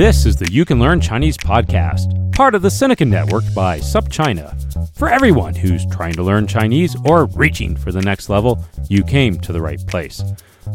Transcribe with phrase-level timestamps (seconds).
[0.00, 4.96] This is the You Can Learn Chinese podcast, part of the Sinica Network by SupChina.
[4.96, 9.38] For everyone who's trying to learn Chinese or reaching for the next level, you came
[9.40, 10.24] to the right place.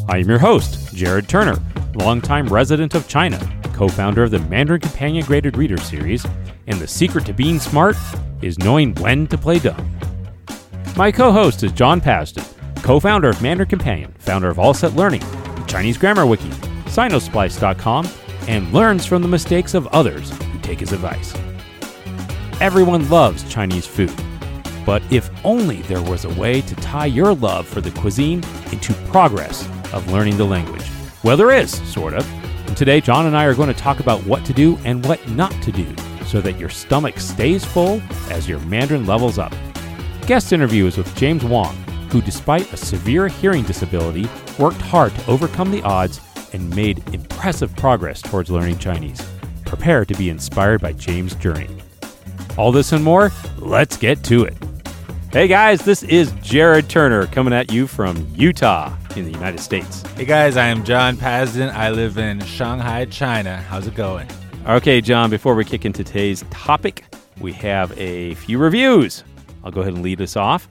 [0.07, 1.55] I am your host, Jared Turner,
[1.95, 3.39] longtime resident of China,
[3.73, 6.23] co founder of the Mandarin Companion Graded Reader Series,
[6.67, 7.95] and the secret to being smart
[8.43, 9.97] is knowing when to play dumb.
[10.95, 12.45] My co host is John Pasden,
[12.83, 15.23] co founder of Mandarin Companion, founder of All Set Learning,
[15.65, 16.49] Chinese Grammar Wiki,
[16.89, 18.07] Sinosplice.com,
[18.47, 21.33] and learns from the mistakes of others who take his advice.
[22.61, 24.13] Everyone loves Chinese food,
[24.85, 28.93] but if only there was a way to tie your love for the cuisine into
[29.09, 30.85] progress of learning the language.
[31.23, 32.27] Well, there is, sort of.
[32.67, 35.27] And today, John and I are going to talk about what to do and what
[35.29, 35.87] not to do
[36.25, 39.53] so that your stomach stays full as your Mandarin levels up.
[40.27, 41.75] Guest interview is with James Wong,
[42.09, 46.19] who, despite a severe hearing disability, worked hard to overcome the odds
[46.55, 49.21] and made impressive progress towards learning Chinese.
[49.65, 51.67] Prepare to be inspired by James' journey.
[52.57, 54.55] All this and more, let's get to it.
[55.33, 60.01] Hey guys, this is Jared Turner coming at you from Utah in the United States.
[60.13, 61.73] Hey guys, I am John Pasden.
[61.73, 63.57] I live in Shanghai, China.
[63.57, 64.29] How's it going?
[64.65, 67.03] Okay, John, before we kick into today's topic,
[67.41, 69.25] we have a few reviews.
[69.65, 70.69] I'll go ahead and lead us off.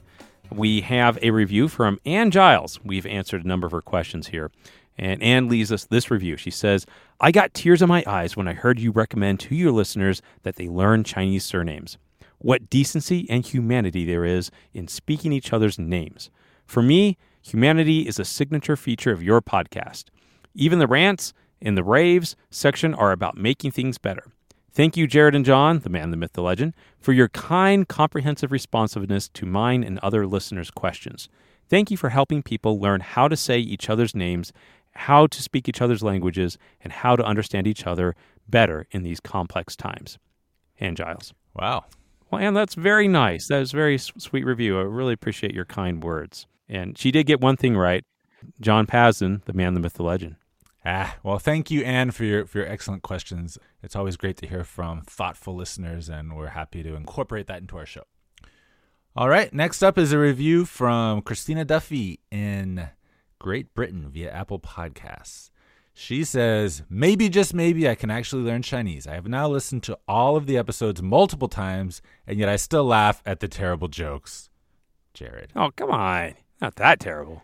[0.51, 2.79] We have a review from Ann Giles.
[2.83, 4.49] We've answered a number of her questions here.
[4.97, 6.37] And Anne leaves us this review.
[6.37, 6.85] She says,
[7.19, 10.55] I got tears in my eyes when I heard you recommend to your listeners that
[10.55, 11.97] they learn Chinese surnames.
[12.37, 16.29] What decency and humanity there is in speaking each other's names.
[16.65, 20.05] For me, humanity is a signature feature of your podcast.
[20.53, 24.25] Even the rants and the raves section are about making things better.
[24.71, 28.51] Thank you, Jared and John, the man, the myth, the legend, for your kind, comprehensive
[28.51, 31.29] responsiveness to mine and other listeners' questions.
[31.67, 34.53] Thank you for helping people learn how to say each other's names
[34.95, 38.15] how to speak each other's languages, and how to understand each other
[38.47, 40.17] better in these complex times.
[40.79, 41.33] Anne Giles.
[41.53, 41.85] Wow.
[42.31, 43.47] Well, and that's very nice.
[43.47, 44.79] That was a very sweet review.
[44.79, 46.47] I really appreciate your kind words.
[46.67, 48.03] And she did get one thing right.
[48.59, 50.35] John Pasden, the man, the myth, the legend.
[50.85, 53.57] Ah, well, thank you, Anne, for your for your excellent questions.
[53.81, 57.77] It's always great to hear from thoughtful listeners, and we're happy to incorporate that into
[57.77, 58.03] our show.
[59.15, 62.89] All right, next up is a review from Christina Duffy in
[63.39, 65.49] Great Britain via Apple Podcasts.
[65.93, 69.07] She says, maybe, just maybe, I can actually learn Chinese.
[69.07, 72.83] I have now listened to all of the episodes multiple times, and yet I still
[72.83, 74.49] laugh at the terrible jokes.
[75.13, 75.53] Jared.
[75.55, 76.33] Oh, come on.
[76.59, 77.43] Not that terrible.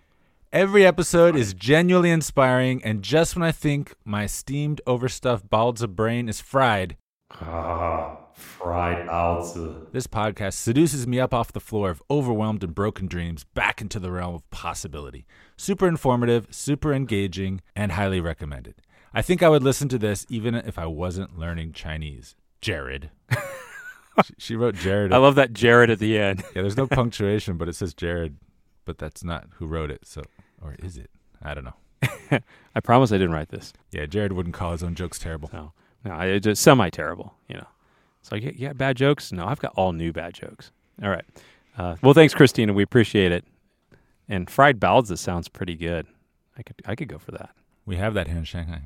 [0.51, 5.95] Every episode is genuinely inspiring, and just when I think my steamed, overstuffed balls of
[5.95, 6.97] brain is fried,
[7.39, 9.89] ah, fried baozi.
[9.93, 13.97] This podcast seduces me up off the floor of overwhelmed and broken dreams back into
[13.97, 15.25] the realm of possibility.
[15.61, 18.81] Super informative, super engaging, and highly recommended.
[19.13, 22.35] I think I would listen to this even if I wasn't learning Chinese.
[22.61, 23.11] Jared.
[24.25, 25.13] she, she, wrote Jared.
[25.13, 26.39] I love that Jared at the end.
[26.55, 28.37] yeah, there's no punctuation, but it says Jared,
[28.85, 30.07] but that's not who wrote it.
[30.07, 30.23] So,
[30.59, 31.11] or is it?
[31.43, 32.39] I don't know.
[32.75, 33.71] I promise I didn't write this.
[33.91, 35.51] Yeah, Jared wouldn't call his own jokes terrible.
[35.53, 35.73] No,
[36.03, 37.35] no, it's just semi terrible.
[37.47, 37.67] You know,
[38.19, 39.31] it's like, yeah, bad jokes.
[39.31, 40.71] No, I've got all new bad jokes.
[41.03, 41.25] All right.
[41.77, 42.73] Uh, well, thanks, Christina.
[42.73, 43.45] We appreciate it.
[44.27, 46.07] And fried baozi sounds pretty good.
[46.57, 47.51] I could I could go for that.
[47.85, 48.83] We have that here in Shanghai.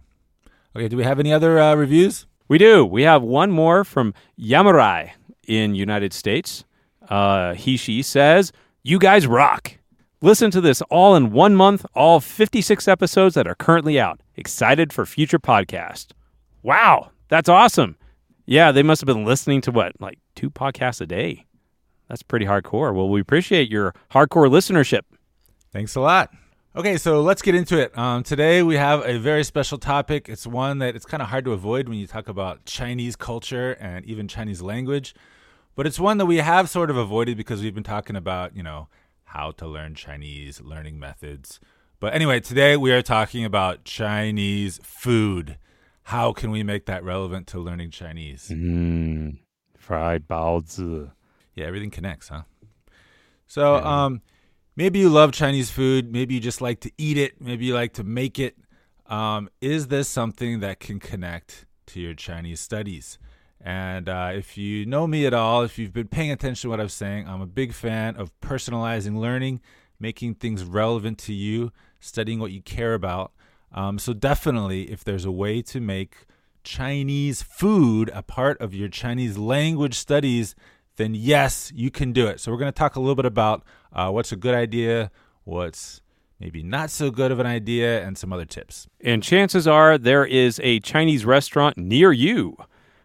[0.75, 2.25] Okay, do we have any other uh, reviews?
[2.47, 2.85] We do.
[2.85, 5.12] We have one more from Yamurai
[5.47, 6.66] in United States.
[7.09, 8.51] Uh, he she says,
[8.84, 9.78] "You guys rock."
[10.22, 14.22] Listen to this all in one month, all 56 episodes that are currently out.
[14.35, 16.13] Excited for future podcast.
[16.63, 17.95] Wow, that's awesome.
[18.45, 21.45] Yeah, they must have been listening to what, like two podcasts a day.
[22.09, 22.94] That's pretty hardcore.
[22.94, 25.01] Well, we appreciate your hardcore listenership.
[25.75, 26.34] Thanks a lot.
[26.74, 27.97] Okay, so let's get into it.
[27.97, 30.30] Um, today we have a very special topic.
[30.30, 33.74] It's one that it's kind of hard to avoid when you talk about Chinese culture
[33.74, 35.13] and even Chinese language,
[35.75, 38.63] but it's one that we have sort of avoided because we've been talking about, you
[38.63, 38.88] know,
[39.25, 41.59] how to learn Chinese, learning methods.
[42.00, 45.57] But anyway, today we are talking about Chinese food.
[46.04, 48.48] How can we make that relevant to learning Chinese?
[48.50, 49.39] Mm,
[49.78, 51.12] fried baozi.
[51.54, 52.44] Yeah, everything connects, huh?
[53.45, 54.21] So, um,
[54.75, 56.12] maybe you love Chinese food.
[56.12, 57.42] Maybe you just like to eat it.
[57.42, 58.57] Maybe you like to make it.
[59.07, 63.19] Um, is this something that can connect to your Chinese studies?
[63.62, 66.80] And uh, if you know me at all, if you've been paying attention to what
[66.80, 69.62] I'm saying, I'm a big fan of personalizing learning,
[70.00, 73.31] making things relevant to you, studying what you care about.
[73.71, 76.25] Um, so, definitely, if there's a way to make
[76.63, 80.56] Chinese food a part of your Chinese language studies,
[80.97, 82.39] then yes, you can do it.
[82.39, 83.63] So, we're going to talk a little bit about
[83.94, 85.12] uh, what's a good idea,
[85.44, 86.01] what's
[86.39, 88.88] maybe not so good of an idea, and some other tips.
[89.01, 92.57] And chances are there is a Chinese restaurant near you.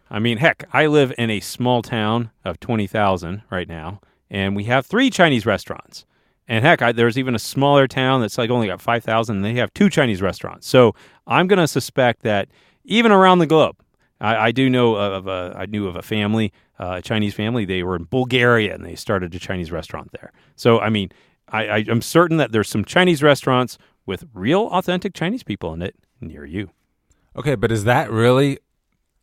[0.09, 4.65] I mean, heck, I live in a small town of 20,000 right now, and we
[4.65, 6.05] have three Chinese restaurants.
[6.47, 9.53] And heck, I, there's even a smaller town that's like only got 5,000, and they
[9.53, 10.67] have two Chinese restaurants.
[10.67, 10.93] So
[11.25, 12.49] I'm going to suspect that
[12.83, 13.77] even around the globe,
[14.21, 17.65] I, I do know of a, I knew of a family, uh, a Chinese family.
[17.65, 20.31] They were in Bulgaria, and they started a Chinese restaurant there.
[20.55, 21.11] So I mean,
[21.49, 25.81] I, I, I'm certain that there's some Chinese restaurants with real, authentic Chinese people in
[25.81, 26.69] it near you.
[27.35, 28.59] Okay, but is that really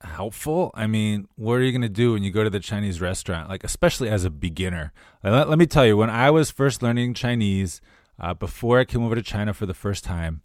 [0.03, 0.71] helpful?
[0.75, 3.49] I mean, what are you going to do when you go to the Chinese restaurant?
[3.49, 4.93] Like, especially as a beginner.
[5.23, 7.81] Let, let, me tell you, when I was first learning Chinese,
[8.19, 10.43] uh, before I came over to China for the first time,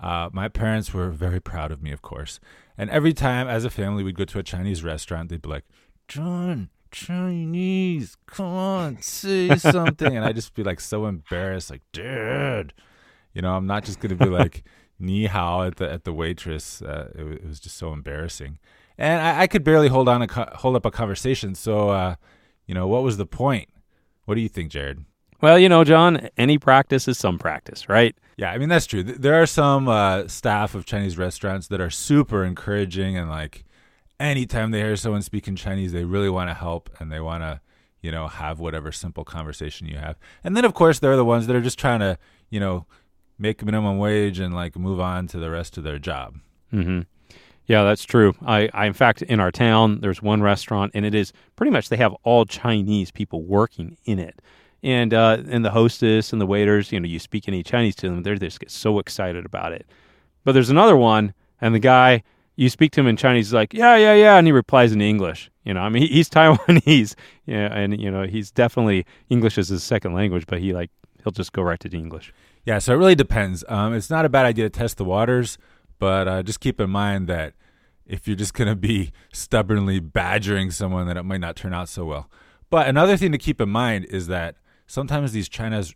[0.00, 2.40] uh, my parents were very proud of me, of course.
[2.78, 5.64] And every time as a family we'd go to a Chinese restaurant, they'd be like,
[6.08, 10.16] John, Chinese, come on, say something.
[10.16, 12.72] and I'd just be like so embarrassed, like, dude,
[13.32, 14.64] you know, I'm not just going to be like,
[15.00, 16.82] ni hao at the at the waitress.
[16.82, 18.58] Uh, it, it, was just so embarrassing,
[18.98, 21.54] and I, I could barely hold on a co- hold up a conversation.
[21.54, 22.16] So, uh,
[22.66, 23.68] you know, what was the point?
[24.26, 25.04] What do you think, Jared?
[25.40, 28.14] Well, you know, John, any practice is some practice, right?
[28.36, 29.02] Yeah, I mean that's true.
[29.02, 33.64] There are some uh, staff of Chinese restaurants that are super encouraging and like
[34.18, 37.60] anytime they hear someone speaking Chinese, they really want to help and they want to,
[38.02, 40.16] you know, have whatever simple conversation you have.
[40.44, 42.18] And then of course there are the ones that are just trying to,
[42.50, 42.86] you know,
[43.38, 46.38] make minimum wage and like move on to the rest of their job.
[46.72, 47.00] Mm-hmm.
[47.66, 48.34] Yeah, that's true.
[48.44, 51.88] I, I, in fact, in our town, there's one restaurant, and it is pretty much
[51.88, 54.40] they have all Chinese people working in it,
[54.82, 58.08] and uh, and the hostess and the waiters, you know, you speak any Chinese to
[58.08, 59.86] them, they just get so excited about it.
[60.44, 62.22] But there's another one, and the guy
[62.56, 65.00] you speak to him in Chinese, he's like, yeah, yeah, yeah, and he replies in
[65.00, 65.50] English.
[65.64, 67.14] You know, I mean, he's Taiwanese,
[67.46, 70.90] yeah, and you know, he's definitely English is his second language, but he like
[71.22, 72.32] he'll just go right to the English.
[72.64, 73.64] Yeah, so it really depends.
[73.68, 75.58] Um, it's not a bad idea to test the waters,
[75.98, 77.54] but uh, just keep in mind that
[78.06, 81.88] if you're just going to be stubbornly badgering someone, that it might not turn out
[81.88, 82.30] so well.
[82.68, 84.56] But another thing to keep in mind is that
[84.90, 85.94] sometimes these China's,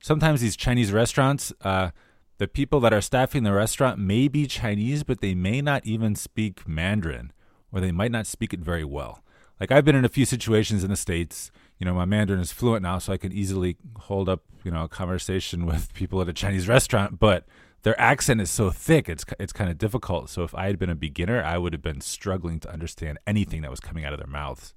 [0.00, 1.90] sometimes these Chinese restaurants, uh,
[2.38, 6.14] the people that are staffing the restaurant may be Chinese, but they may not even
[6.14, 7.32] speak Mandarin,
[7.72, 9.22] or they might not speak it very well.
[9.58, 12.52] Like I've been in a few situations in the states you know, my Mandarin is
[12.52, 16.28] fluent now, so I can easily hold up, you know, a conversation with people at
[16.28, 17.18] a Chinese restaurant.
[17.18, 17.44] But
[17.82, 20.30] their accent is so thick, it's it's kind of difficult.
[20.30, 23.62] So if I had been a beginner, I would have been struggling to understand anything
[23.62, 24.74] that was coming out of their mouths.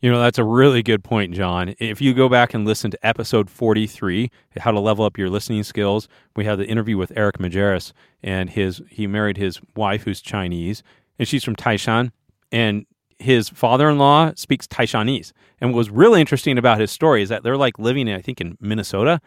[0.00, 1.74] You know, that's a really good point, John.
[1.80, 5.64] If you go back and listen to episode 43, how to level up your listening
[5.64, 7.92] skills, we had the interview with Eric Majerus
[8.22, 10.84] and his he married his wife who's Chinese
[11.18, 12.12] and she's from Taishan
[12.52, 12.86] and
[13.18, 15.32] his father-in-law speaks Taishanese.
[15.60, 18.40] And what was really interesting about his story is that they're like living, I think,
[18.40, 19.20] in Minnesota,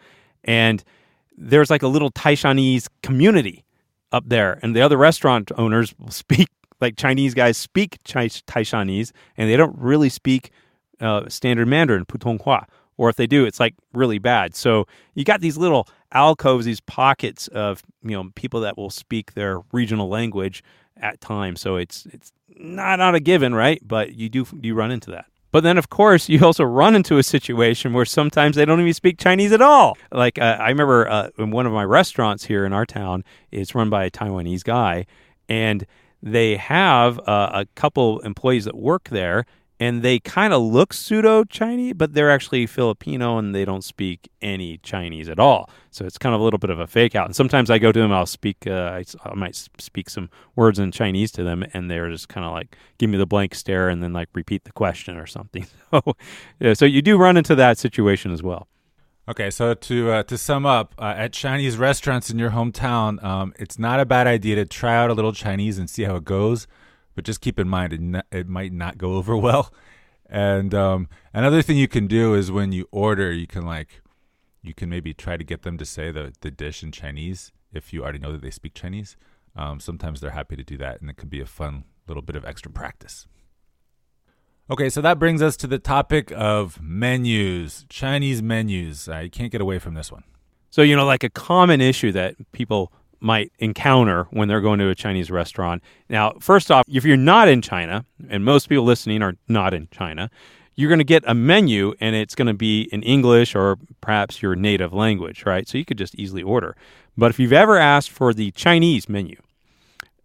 [0.44, 0.82] and
[1.36, 3.64] there's like a little Taishanese community
[4.10, 6.48] up there, and the other restaurant owners speak
[6.82, 10.50] like Chinese guys speak Taishanese, and they don't really speak
[11.00, 12.66] uh, standard Mandarin, Putonghua.
[12.98, 14.54] Or if they do, it's like really bad.
[14.54, 19.32] So you got these little alcoves, these pockets of you know people that will speak
[19.32, 20.62] their regional language
[20.98, 21.60] at times.
[21.60, 23.80] So it's it's not not a given, right?
[23.82, 25.26] But you do you run into that.
[25.52, 28.94] But then, of course, you also run into a situation where sometimes they don't even
[28.94, 29.96] speak Chinese at all.
[30.10, 33.74] Like uh, I remember uh, in one of my restaurants here in our town, it's
[33.74, 35.06] run by a Taiwanese guy,
[35.48, 35.86] and
[36.22, 39.44] they have uh, a couple employees that work there,
[39.82, 44.30] and they kind of look pseudo Chinese, but they're actually Filipino and they don't speak
[44.40, 45.68] any Chinese at all.
[45.90, 47.26] So it's kind of a little bit of a fake out.
[47.26, 50.78] And sometimes I go to them, I'll speak, uh, I, I, might speak some words
[50.78, 53.88] in Chinese to them, and they're just kind of like give me the blank stare
[53.88, 55.66] and then like repeat the question or something.
[55.92, 56.16] So,
[56.58, 58.66] yeah, so you do run into that situation as well.
[59.28, 63.52] Okay, so to uh, to sum up, uh, at Chinese restaurants in your hometown, um,
[63.58, 66.24] it's not a bad idea to try out a little Chinese and see how it
[66.24, 66.66] goes
[67.14, 69.72] but just keep in mind it, it might not go over well.
[70.28, 74.00] And um, another thing you can do is when you order, you can like
[74.62, 77.92] you can maybe try to get them to say the the dish in Chinese if
[77.92, 79.16] you already know that they speak Chinese.
[79.54, 82.36] Um, sometimes they're happy to do that, and it can be a fun little bit
[82.36, 83.26] of extra practice.
[84.70, 89.08] Okay, so that brings us to the topic of menus, Chinese menus.
[89.08, 90.22] I can't get away from this one.
[90.70, 94.88] So, you know, like a common issue that people might encounter when they're going to
[94.88, 95.82] a Chinese restaurant.
[96.08, 99.88] Now, first off, if you're not in China, and most people listening are not in
[99.90, 100.30] China,
[100.74, 104.42] you're going to get a menu and it's going to be in English or perhaps
[104.42, 105.68] your native language, right?
[105.68, 106.76] So you could just easily order.
[107.16, 109.36] But if you've ever asked for the Chinese menu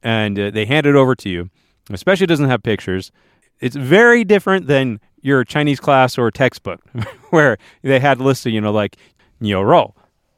[0.02, 1.50] and uh, they hand it over to you,
[1.90, 3.12] especially it doesn't have pictures,
[3.60, 6.82] it's very different than your Chinese class or textbook
[7.30, 8.98] where they had listed, you know, like
[9.40, 9.94] niu rou,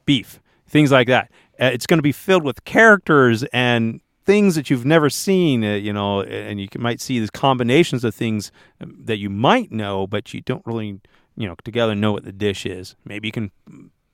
[0.05, 1.31] beef things like that.
[1.59, 5.73] Uh, it's going to be filled with characters and things that you've never seen, uh,
[5.73, 10.07] you know, and you might see these combinations of things um, that you might know,
[10.07, 11.01] but you don't really,
[11.35, 12.95] you know, together know what the dish is.
[13.03, 13.51] Maybe you can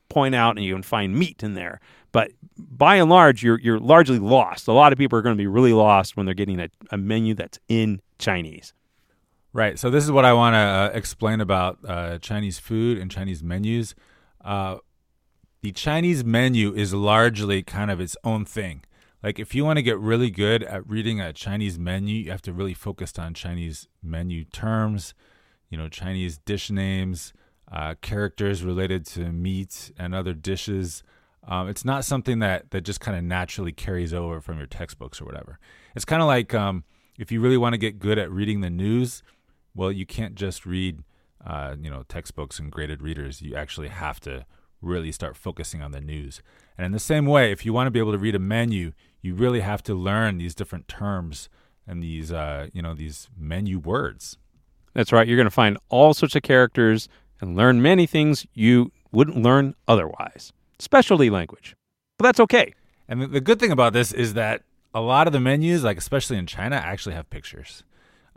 [0.09, 1.79] point out and you can find meat in there.
[2.12, 4.69] But by and large, you're you're largely lost.
[4.69, 6.97] A lot of people are going to be really lost when they're getting a, a
[6.97, 8.74] menu that's in Chinese.
[9.55, 9.79] Right.
[9.79, 13.41] So this is what I want to uh, explain about uh, Chinese food and Chinese
[13.41, 13.95] menus.
[14.43, 14.79] Uh,
[15.62, 18.83] the Chinese menu is largely kind of its own thing.
[19.24, 22.41] Like if you want to get really good at reading a Chinese menu, you have
[22.41, 25.13] to really focus on Chinese menu terms,
[25.69, 27.31] you know, Chinese dish names,
[27.71, 31.01] uh, characters related to meat and other dishes.
[31.47, 35.21] Um, it's not something that that just kind of naturally carries over from your textbooks
[35.21, 35.59] or whatever.
[35.95, 36.83] It's kind of like um,
[37.17, 39.24] if you really want to get good at reading the news,
[39.75, 41.03] well, you can't just read
[41.46, 43.41] uh, you know textbooks and graded readers.
[43.41, 44.46] You actually have to
[44.82, 46.41] really start focusing on the news.
[46.77, 48.91] And in the same way, if you want to be able to read a menu,
[49.22, 51.50] you really have to learn these different terms
[51.88, 54.38] and these uh, you know these menu words.
[54.94, 55.27] That's right.
[55.27, 57.10] You're going to find all sorts of characters
[57.41, 61.75] and learn many things you wouldn't learn otherwise specialty language.
[62.17, 62.74] But that's okay.
[63.08, 64.63] And the good thing about this is that
[64.94, 67.84] a lot of the menus, like especially in China, actually have pictures.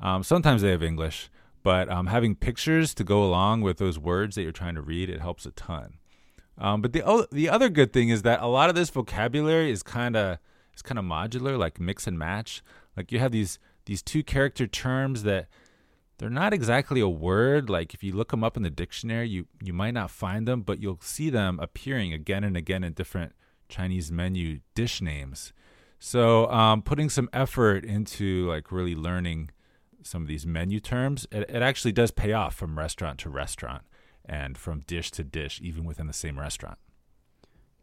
[0.00, 1.31] Um, sometimes they have English,
[1.62, 5.11] but um, having pictures to go along with those words that you're trying to read,
[5.11, 5.95] it helps a ton.
[6.57, 9.83] Um, but the the other good thing is that a lot of this vocabulary is
[9.83, 10.38] kind of
[10.75, 12.62] is kind of modular, like mix and match.
[12.97, 15.49] Like you have these these two character terms that
[16.19, 17.71] they're not exactly a word.
[17.71, 20.62] Like if you look them up in the dictionary, you you might not find them,
[20.62, 23.33] but you'll see them appearing again and again in different
[23.69, 25.52] Chinese menu dish names.
[26.00, 29.50] So um, putting some effort into like really learning
[30.02, 33.83] some of these menu terms, it, it actually does pay off from restaurant to restaurant
[34.25, 36.78] and from dish to dish, even within the same restaurant.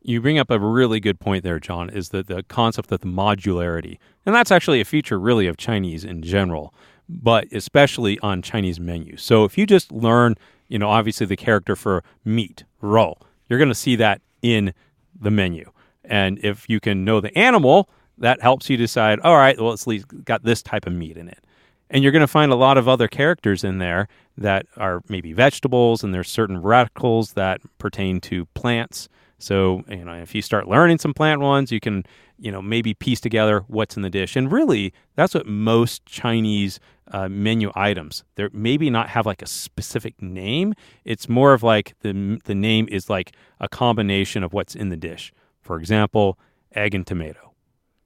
[0.01, 3.07] You bring up a really good point there, John, is that the concept of the
[3.07, 3.97] modularity.
[4.23, 6.73] And that's actually a feature really of Chinese in general
[7.07, 9.21] but especially on Chinese menus.
[9.21, 10.35] So if you just learn,
[10.67, 13.13] you know, obviously the character for meat, rou,
[13.47, 14.73] you're going to see that in
[15.19, 15.71] the menu.
[16.03, 19.85] And if you can know the animal, that helps you decide, all right, well, it's
[20.23, 21.43] got this type of meat in it.
[21.89, 25.33] And you're going to find a lot of other characters in there that are maybe
[25.33, 29.07] vegetables, and there's certain radicals that pertain to plants.
[29.37, 32.03] So, you know, if you start learning some plant ones, you can,
[32.39, 34.35] you know, maybe piece together what's in the dish.
[34.35, 36.79] And really, that's what most Chinese
[37.11, 38.23] uh, menu items.
[38.35, 40.73] They're maybe not have like a specific name.
[41.03, 44.97] It's more of like the the name is like a combination of what's in the
[44.97, 45.31] dish.
[45.61, 46.39] For example,
[46.73, 47.44] egg and tomato.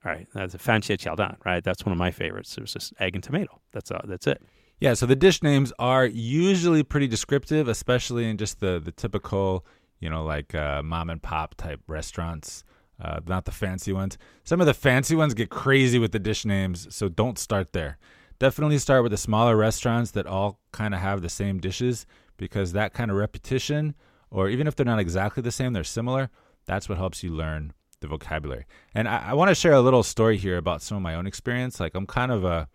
[0.04, 1.62] All right, that's a fanqie chaodan, right?
[1.62, 2.56] That's one of my favorites.
[2.56, 3.60] It was just egg and tomato.
[3.72, 4.42] That's uh, that's it.
[4.78, 9.66] Yeah, so the dish names are usually pretty descriptive, especially in just the the typical,
[9.98, 12.64] you know, like uh, mom and pop type restaurants.
[13.02, 14.18] Uh, not the fancy ones.
[14.44, 17.98] Some of the fancy ones get crazy with the dish names, so don't start there
[18.40, 22.72] definitely start with the smaller restaurants that all kind of have the same dishes because
[22.72, 23.94] that kind of repetition,
[24.30, 26.30] or even if they're not exactly the same, they're similar.
[26.64, 28.66] That's what helps you learn the vocabulary.
[28.94, 31.26] And I, I want to share a little story here about some of my own
[31.26, 31.80] experience.
[31.80, 32.68] Like I'm kind of a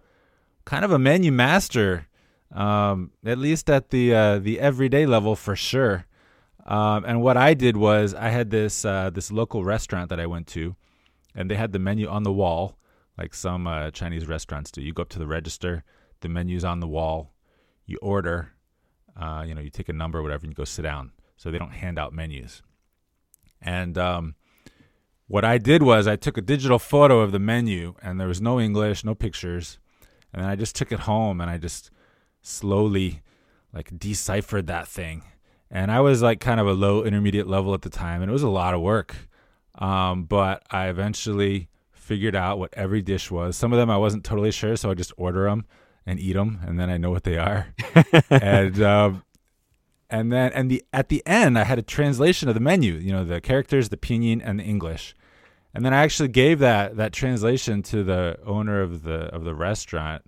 [0.66, 2.08] kind of a menu master,
[2.54, 6.06] um, at least at the uh, the everyday level for sure.
[6.66, 10.26] Um, and what I did was I had this uh, this local restaurant that I
[10.26, 10.76] went to,
[11.36, 12.78] and they had the menu on the wall
[13.18, 14.82] like some uh, Chinese restaurants do.
[14.82, 15.84] You go up to the register,
[16.22, 17.34] the menu's on the wall,
[17.86, 18.52] you order,
[19.20, 21.12] uh, you know, you take a number, or whatever, and you go sit down.
[21.38, 22.62] So they don't hand out menus.
[23.62, 24.36] And um,
[25.28, 28.42] what I did was I took a digital photo of the menu, and there was
[28.42, 29.80] no English, no pictures,
[30.34, 31.92] and then I just took it home and I just
[32.42, 33.22] slowly
[33.74, 35.24] like deciphered that thing.
[35.72, 38.34] And I was like kind of a low intermediate level at the time, and it
[38.34, 39.16] was a lot of work.
[39.80, 43.58] Um, but I eventually figured out what every dish was.
[43.58, 45.66] Some of them I wasn't totally sure, so I just order them
[46.06, 47.74] and eat them, and then I know what they are.
[48.30, 49.24] and um,
[50.10, 52.94] and then and the at the end I had a translation of the menu.
[52.94, 55.16] You know, the characters, the pinyin, and the English.
[55.74, 59.56] And then I actually gave that that translation to the owner of the of the
[59.56, 60.24] restaurant,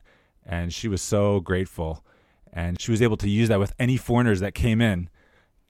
[0.45, 2.03] and she was so grateful.
[2.51, 5.09] And she was able to use that with any foreigners that came in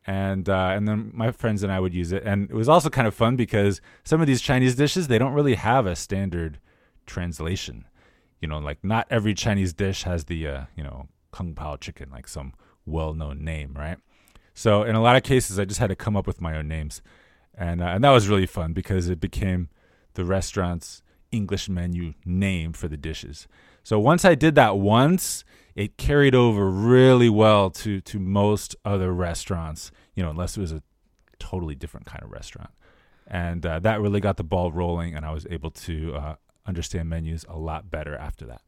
[0.07, 2.89] and uh, and then my friends and I would use it, and it was also
[2.89, 6.59] kind of fun because some of these Chinese dishes they don't really have a standard
[7.05, 7.83] translation.
[8.39, 12.09] You know, like not every Chinese dish has the uh, you know kung pao chicken,
[12.09, 12.53] like some
[12.87, 13.97] well-known name, right?
[14.53, 16.67] So in a lot of cases, I just had to come up with my own
[16.67, 17.01] names,
[17.53, 19.69] and uh, and that was really fun because it became
[20.15, 23.47] the restaurant's English menu name for the dishes.
[23.83, 29.13] So once I did that once, it carried over really well to to most other
[29.13, 30.81] restaurants, you know, unless it was a
[31.39, 32.71] totally different kind of restaurant.
[33.27, 37.09] and uh, that really got the ball rolling, and I was able to uh, understand
[37.09, 38.61] menus a lot better after that.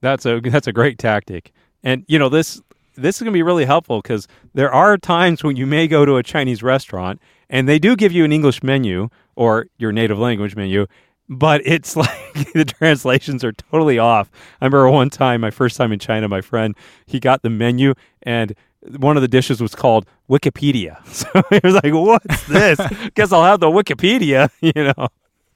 [0.00, 2.60] That's a that's a great tactic, and you know this
[2.96, 6.04] this is going to be really helpful because there are times when you may go
[6.04, 10.18] to a Chinese restaurant and they do give you an English menu or your native
[10.18, 10.86] language menu,
[11.28, 14.30] but it's like the translations are totally off.
[14.60, 16.74] I remember one time, my first time in China, my friend
[17.06, 18.54] he got the menu and
[18.98, 20.98] one of the dishes was called Wikipedia.
[21.06, 22.78] So he was like, "What's this?
[23.14, 25.08] Guess I'll have the Wikipedia," you know.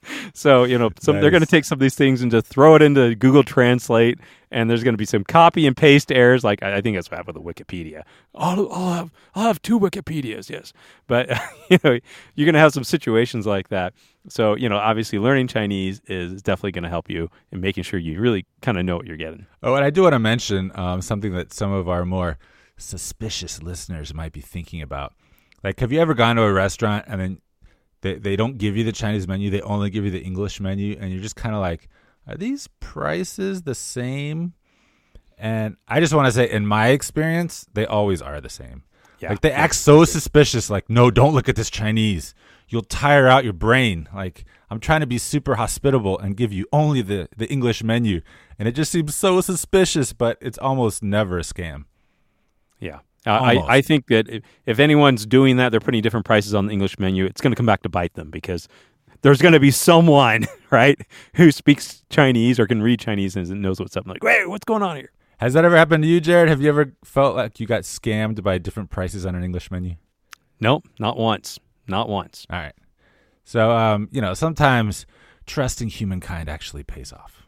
[0.33, 1.21] So you know, some, nice.
[1.21, 4.17] they're going to take some of these things and just throw it into Google Translate,
[4.49, 6.43] and there's going to be some copy and paste errors.
[6.43, 8.03] Like I, think that's what happened with Wikipedia.
[8.33, 10.73] I'll, I'll have I'll have two Wikipedias, yes,
[11.07, 11.29] but
[11.69, 11.99] you know,
[12.35, 13.93] you're going to have some situations like that.
[14.29, 17.99] So you know, obviously, learning Chinese is definitely going to help you in making sure
[17.99, 19.45] you really kind of know what you're getting.
[19.61, 22.37] Oh, and I do want to mention um, something that some of our more
[22.77, 25.13] suspicious listeners might be thinking about.
[25.63, 27.41] Like, have you ever gone to a restaurant and then
[28.01, 30.97] they they don't give you the Chinese menu; they only give you the English menu,
[30.99, 31.87] and you're just kind of like,
[32.27, 34.53] are these prices the same?
[35.37, 38.83] And I just want to say, in my experience, they always are the same.
[39.19, 39.29] Yeah.
[39.29, 40.69] Like they act so suspicious.
[40.69, 42.33] Like, no, don't look at this Chinese.
[42.67, 44.07] You'll tire out your brain.
[44.13, 48.21] Like I'm trying to be super hospitable and give you only the the English menu,
[48.57, 50.13] and it just seems so suspicious.
[50.13, 51.85] But it's almost never a scam.
[52.79, 52.99] Yeah.
[53.25, 56.67] Uh, I, I think that if, if anyone's doing that, they're putting different prices on
[56.67, 57.25] the English menu.
[57.25, 58.67] It's going to come back to bite them because
[59.21, 60.99] there's going to be someone, right,
[61.35, 64.05] who speaks Chinese or can read Chinese and knows what's up.
[64.05, 65.11] I'm like, wait, what's going on here?
[65.37, 66.49] Has that ever happened to you, Jared?
[66.49, 69.95] Have you ever felt like you got scammed by different prices on an English menu?
[70.59, 71.59] Nope, not once.
[71.87, 72.45] Not once.
[72.49, 72.75] All right.
[73.43, 75.05] So, um, you know, sometimes
[75.47, 77.40] trusting humankind actually pays off.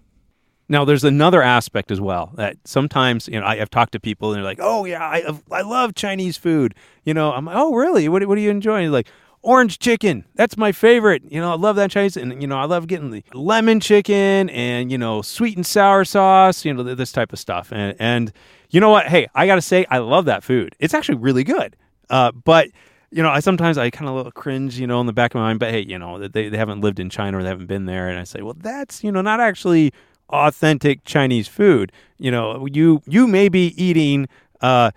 [0.74, 4.32] Now, there's another aspect as well that sometimes, you know, I, have talked to people
[4.32, 7.76] and they're like, "Oh yeah, I I love Chinese food." You know, I'm, like, "Oh
[7.76, 8.10] really?
[8.10, 9.08] What what are you enjoying?" Like
[9.44, 11.22] orange chicken, that's my favorite.
[11.30, 14.50] You know, I love that Chinese, and you know, I love getting the lemon chicken
[14.50, 16.66] and you know, sweet and sour sauce.
[16.66, 17.72] You know, this type of stuff.
[17.72, 18.34] And and
[18.72, 19.06] you know what?
[19.06, 20.76] Hey, I got to say, I love that food.
[20.80, 21.76] It's actually really good.
[22.10, 22.70] Uh, but
[23.12, 25.40] you know, I sometimes I kind of little cringe, you know, in the back of
[25.40, 25.60] my mind.
[25.60, 28.10] But hey, you know, they they haven't lived in China or they haven't been there,
[28.10, 29.94] and I say, well, that's you know, not actually
[30.34, 31.92] authentic Chinese food.
[32.18, 34.28] You know, you you may be eating
[34.62, 34.92] uh,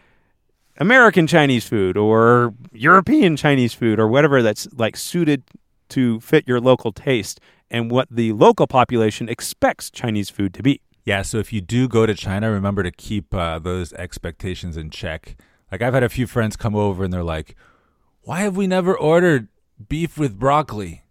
[0.78, 5.44] American Chinese food or European Chinese food or whatever that's like suited
[5.90, 7.38] to fit your local taste
[7.70, 10.80] and what the local population expects Chinese food to be.
[11.04, 14.90] Yeah, so if you do go to China, remember to keep uh, those expectations in
[14.90, 15.36] check.
[15.70, 17.54] Like I've had a few friends come over and they're like,
[18.22, 19.48] "Why have we never ordered
[19.88, 21.04] beef with broccoli?"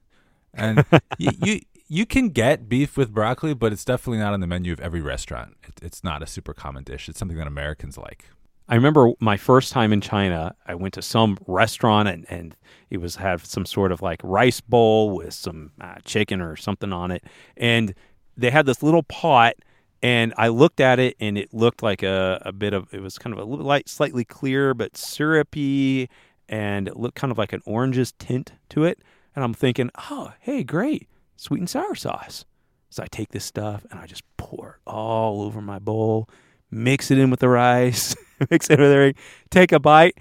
[0.53, 0.83] And
[1.17, 4.73] you, you you can get beef with broccoli, but it's definitely not on the menu
[4.73, 5.55] of every restaurant.
[5.63, 7.07] It, it's not a super common dish.
[7.07, 8.25] It's something that Americans like.
[8.67, 10.55] I remember my first time in China.
[10.65, 12.55] I went to some restaurant and, and
[12.89, 16.91] it was had some sort of like rice bowl with some uh, chicken or something
[16.91, 17.23] on it,
[17.57, 17.93] and
[18.35, 19.55] they had this little pot.
[20.01, 23.17] And I looked at it, and it looked like a, a bit of it was
[23.17, 26.09] kind of a little light, slightly clear but syrupy,
[26.47, 28.99] and it looked kind of like an oranges tint to it.
[29.35, 32.45] And I'm thinking, oh, hey, great sweet and sour sauce.
[32.89, 36.29] So I take this stuff and I just pour it all over my bowl,
[36.71, 38.15] mix it in with the rice,
[38.49, 40.17] mix it with everything, take a bite,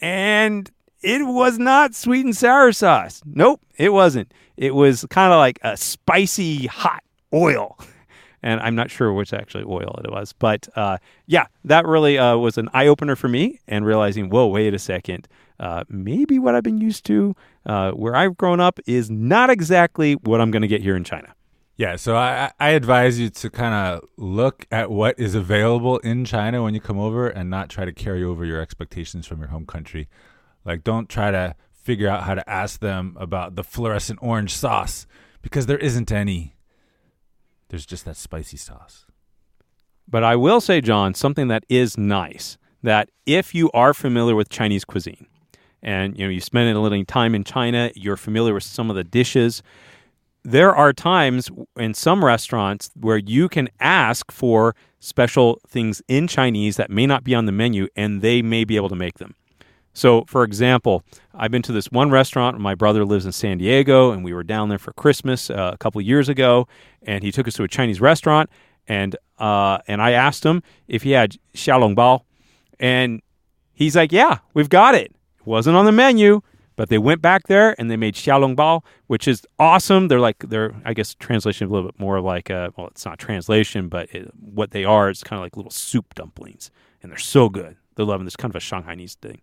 [0.00, 0.70] and
[1.02, 3.20] it was not sweet and sour sauce.
[3.24, 4.32] Nope, it wasn't.
[4.56, 7.78] It was kind of like a spicy hot oil.
[8.40, 10.32] And I'm not sure which actually oil it was.
[10.32, 14.46] But uh, yeah, that really uh, was an eye opener for me and realizing, whoa,
[14.46, 15.26] wait a second
[15.60, 17.34] uh, maybe what I've been used to
[17.66, 21.04] uh, where I've grown up is not exactly what I'm going to get here in
[21.04, 21.34] China.
[21.76, 26.24] Yeah, so I, I advise you to kind of look at what is available in
[26.24, 29.48] China when you come over and not try to carry over your expectations from your
[29.48, 30.08] home country.
[30.64, 35.06] Like, don't try to figure out how to ask them about the fluorescent orange sauce
[35.40, 36.56] because there isn't any.
[37.68, 39.06] There's just that spicy sauce.
[40.08, 44.48] But I will say, John, something that is nice that if you are familiar with
[44.48, 45.26] Chinese cuisine,
[45.82, 48.96] and you know you spend a little time in China, you're familiar with some of
[48.96, 49.62] the dishes.
[50.44, 56.76] There are times in some restaurants where you can ask for special things in Chinese
[56.76, 59.34] that may not be on the menu, and they may be able to make them.
[59.92, 61.02] So, for example,
[61.34, 62.58] I've been to this one restaurant.
[62.60, 65.76] My brother lives in San Diego, and we were down there for Christmas uh, a
[65.76, 66.68] couple years ago.
[67.02, 68.48] And he took us to a Chinese restaurant,
[68.86, 72.20] and uh, and I asked him if he had xiaolongbao,
[72.78, 73.22] and
[73.72, 75.12] he's like, "Yeah, we've got it."
[75.48, 76.42] Wasn't on the menu,
[76.76, 80.06] but they went back there and they made xiaolongbao, which is awesome.
[80.06, 83.18] They're like they're I guess translation a little bit more like a, well, it's not
[83.18, 86.70] translation, but it, what they are is kind of like little soup dumplings,
[87.02, 87.76] and they're so good.
[87.96, 89.40] They're loving this kind of a Shanghainese thing,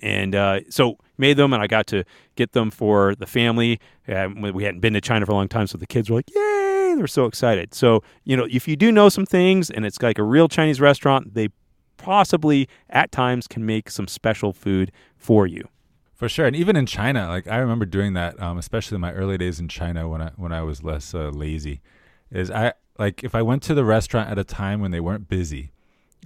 [0.00, 2.04] And uh, so made them, and I got to
[2.36, 3.80] get them for the family.
[4.06, 6.94] We hadn't been to China for a long time, so the kids were like, "Yay!"
[6.96, 7.74] They're so excited.
[7.74, 10.80] So you know, if you do know some things, and it's like a real Chinese
[10.80, 11.48] restaurant, they
[11.96, 15.68] possibly at times can make some special food for you.
[16.14, 19.12] For sure, and even in China, like I remember doing that, um, especially in my
[19.12, 21.82] early days in China when I when I was less uh, lazy.
[22.30, 25.28] Is I like if I went to the restaurant at a time when they weren't
[25.28, 25.72] busy,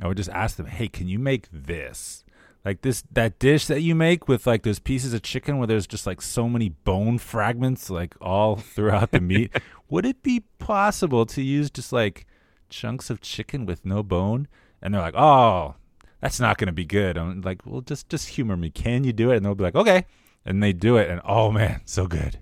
[0.01, 2.25] I would just ask them, "Hey, can you make this?"
[2.65, 5.87] like this that dish that you make with like those pieces of chicken where there's
[5.87, 9.51] just like so many bone fragments like all throughout the meat
[9.89, 12.27] would it be possible to use just like
[12.69, 14.47] chunks of chicken with no bone
[14.83, 15.75] and they're like oh
[16.21, 19.13] that's not going to be good i'm like well just just humor me can you
[19.13, 20.05] do it and they'll be like okay
[20.45, 22.39] and they do it and oh man so good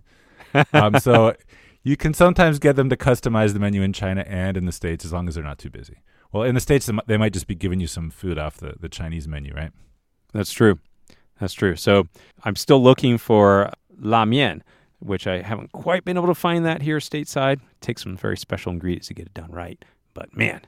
[0.73, 1.35] um, so
[1.83, 5.05] you can sometimes get them to customize the menu in china and in the states
[5.05, 5.99] as long as they're not too busy
[6.33, 8.89] well in the states they might just be giving you some food off the, the
[8.89, 9.73] chinese menu right
[10.33, 10.79] that's true.
[11.41, 11.77] That's true.
[11.77, 12.09] So
[12.45, 14.63] I'm still looking for la mian,
[14.99, 17.55] which I haven't quite been able to find that here stateside.
[17.55, 19.83] It takes some very special ingredients to get it done right.
[20.15, 20.61] But man,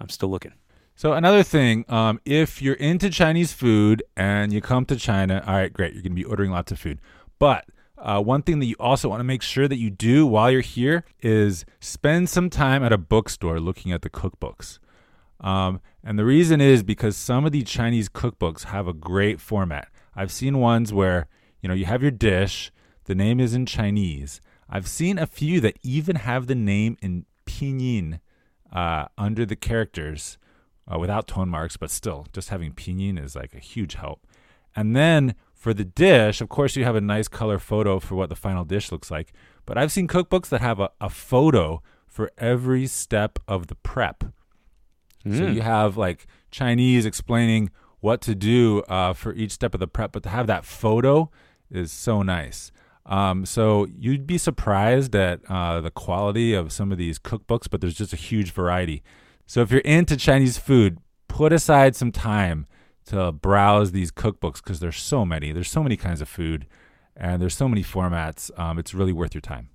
[0.00, 0.52] I'm still looking.
[0.96, 5.54] So another thing, um, if you're into Chinese food and you come to China, all
[5.54, 7.00] right, great, you're going to be ordering lots of food.
[7.40, 7.64] But
[7.98, 10.60] uh, one thing that you also want to make sure that you do while you're
[10.60, 14.78] here is spend some time at a bookstore looking at the cookbooks.
[15.40, 19.88] Um, and the reason is because some of the Chinese cookbooks have a great format.
[20.14, 21.26] I've seen ones where,
[21.60, 22.70] you know, you have your dish,
[23.06, 24.40] the name is in Chinese.
[24.70, 28.20] I've seen a few that even have the name in pinyin
[28.72, 30.38] uh, under the characters
[30.92, 34.26] uh, without tone marks, but still, just having pinyin is like a huge help.
[34.76, 38.28] And then for the dish, of course, you have a nice color photo for what
[38.28, 39.32] the final dish looks like.
[39.66, 44.24] But I've seen cookbooks that have a, a photo for every step of the prep.
[45.24, 45.38] Mm.
[45.38, 47.70] So you have like Chinese explaining
[48.00, 51.30] what to do uh, for each step of the prep, but to have that photo
[51.70, 52.70] is so nice.
[53.06, 57.80] Um, so you'd be surprised at uh, the quality of some of these cookbooks, but
[57.80, 59.02] there's just a huge variety.
[59.46, 62.66] So if you're into Chinese food, put aside some time
[63.06, 65.52] to browse these cookbooks because there's so many.
[65.52, 66.66] There's so many kinds of food,
[67.16, 68.56] and there's so many formats.
[68.58, 69.68] Um, it's really worth your time.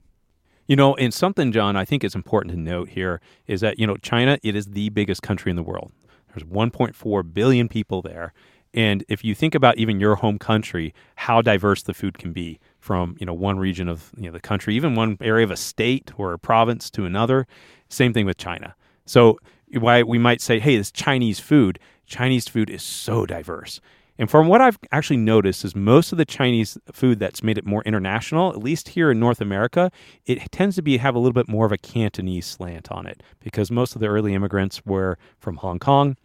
[0.67, 3.87] You know, and something, John, I think it's important to note here is that, you
[3.87, 5.91] know, China, it is the biggest country in the world.
[6.27, 8.33] There's 1.4 billion people there.
[8.73, 12.59] And if you think about even your home country, how diverse the food can be
[12.79, 15.57] from, you know, one region of you know, the country, even one area of a
[15.57, 17.47] state or a province to another,
[17.89, 18.75] same thing with China.
[19.07, 19.39] So
[19.73, 23.79] why we might say, hey, this Chinese food, Chinese food is so diverse.
[24.17, 27.65] And from what I've actually noticed is most of the Chinese food that's made it
[27.65, 29.91] more international, at least here in North America,
[30.25, 33.23] it tends to be have a little bit more of a Cantonese slant on it
[33.39, 36.17] because most of the early immigrants were from Hong Kong.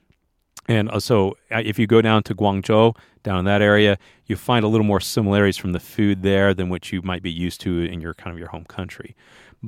[0.67, 4.35] And uh, so uh, if you go down to Guangzhou, down in that area, you
[4.35, 7.61] find a little more similarities from the food there than what you might be used
[7.63, 9.15] to in your kind of your home country.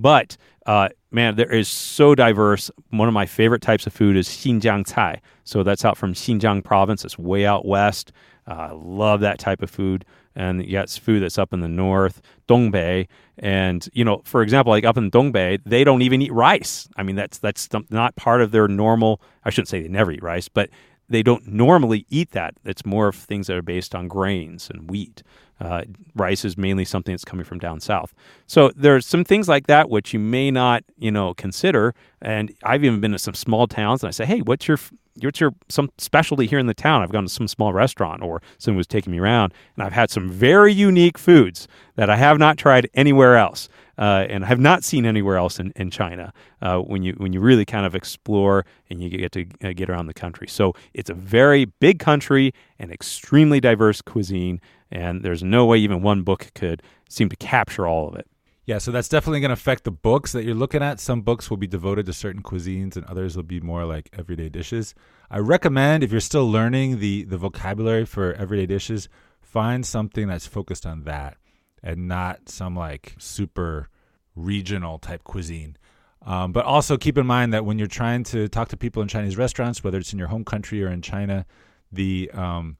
[0.00, 2.70] But uh, man, there is so diverse.
[2.90, 5.20] One of my favorite types of food is Xinjiang Cai.
[5.44, 7.04] So that's out from Xinjiang province.
[7.04, 8.12] It's way out west.
[8.48, 10.04] Uh, I uh, love that type of food.
[10.34, 13.08] And you got food that's up in the north, Dongbei.
[13.38, 16.88] And, you know, for example, like up in Dongbei, they don't even eat rice.
[16.96, 20.22] I mean, that's that's not part of their normal, I shouldn't say they never eat
[20.22, 20.68] rice, but
[21.08, 22.54] they don't normally eat that.
[22.64, 25.22] It's more of things that are based on grains and wheat.
[25.60, 25.82] Uh,
[26.14, 28.12] rice is mainly something that's coming from down south.
[28.46, 31.94] So there's some things like that which you may not, you know, consider.
[32.20, 34.78] And I've even been to some small towns, and I say, "Hey, what's your
[35.22, 38.42] what's your some specialty here in the town?" I've gone to some small restaurant, or
[38.58, 42.38] someone was taking me around, and I've had some very unique foods that I have
[42.38, 43.68] not tried anywhere else.
[43.98, 47.40] Uh, and have not seen anywhere else in, in China uh, when you when you
[47.40, 50.46] really kind of explore and you get to uh, get around the country.
[50.46, 54.60] So it's a very big country and extremely diverse cuisine,
[54.90, 58.26] and there's no way even one book could seem to capture all of it.
[58.66, 60.98] Yeah, so that's definitely going to affect the books that you're looking at.
[60.98, 64.48] Some books will be devoted to certain cuisines, and others will be more like everyday
[64.48, 64.92] dishes.
[65.30, 69.08] I recommend if you're still learning the the vocabulary for everyday dishes,
[69.40, 71.36] find something that's focused on that,
[71.80, 73.88] and not some like super
[74.34, 75.76] regional type cuisine.
[76.22, 79.06] Um, but also keep in mind that when you're trying to talk to people in
[79.06, 81.46] Chinese restaurants, whether it's in your home country or in China,
[81.92, 82.78] the um,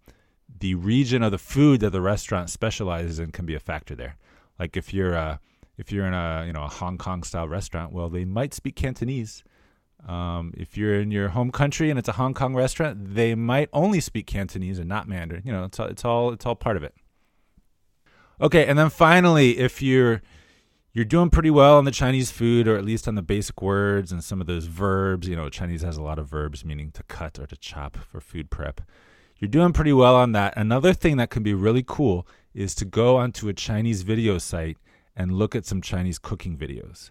[0.61, 4.16] the region of the food that the restaurant specializes in can be a factor there.
[4.59, 5.38] Like if you're uh,
[5.77, 8.77] if you're in a you know a Hong Kong style restaurant, well, they might speak
[8.77, 9.45] Cantonese.
[10.07, 13.69] Um, if you're in your home country and it's a Hong Kong restaurant, they might
[13.73, 15.42] only speak Cantonese and not Mandarin.
[15.45, 16.95] You know, it's all, it's all it's all part of it.
[18.40, 20.23] Okay, and then finally, if you're
[20.92, 24.12] you're doing pretty well on the Chinese food, or at least on the basic words
[24.12, 25.29] and some of those verbs.
[25.29, 28.19] You know, Chinese has a lot of verbs meaning to cut or to chop for
[28.19, 28.81] food prep
[29.38, 30.55] you're doing pretty well on that.
[30.57, 34.79] Another thing that can be really cool is to go onto a Chinese video site
[35.14, 37.11] and look at some Chinese cooking videos.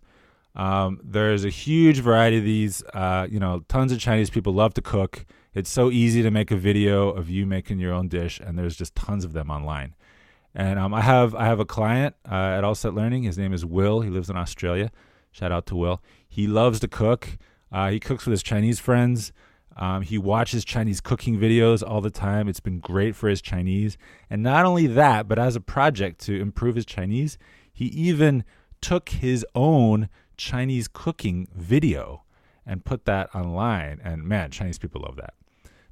[0.56, 2.84] Um, there's a huge variety of these.
[2.94, 5.26] Uh, you know, tons of Chinese people love to cook.
[5.54, 8.76] It's so easy to make a video of you making your own dish, and there's
[8.76, 9.96] just tons of them online.
[10.54, 13.24] And um, I have I have a client uh, at All Set Learning.
[13.24, 14.02] His name is Will.
[14.02, 14.92] He lives in Australia.
[15.32, 16.02] Shout out to Will.
[16.28, 17.38] He loves to cook.
[17.72, 19.34] Uh, he cooks with his Chinese friends.
[19.78, 22.48] Um, he watches Chinese cooking videos all the time.
[22.48, 23.98] It's been great for his Chinese.
[24.30, 27.38] And not only that, but as a project to improve his Chinese,
[27.74, 28.46] he even
[28.82, 32.24] took his own Chinese cooking video
[32.66, 34.00] and put that online.
[34.04, 35.34] And man, Chinese people love that.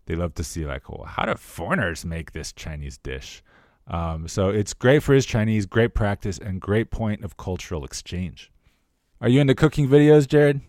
[0.06, 3.43] They love to see, like, well, how do foreigners make this Chinese dish?
[3.88, 8.52] Um, so it's great for his Chinese, great practice, and great point of cultural exchange.
[9.19, 10.62] Are you into cooking videos, Jared?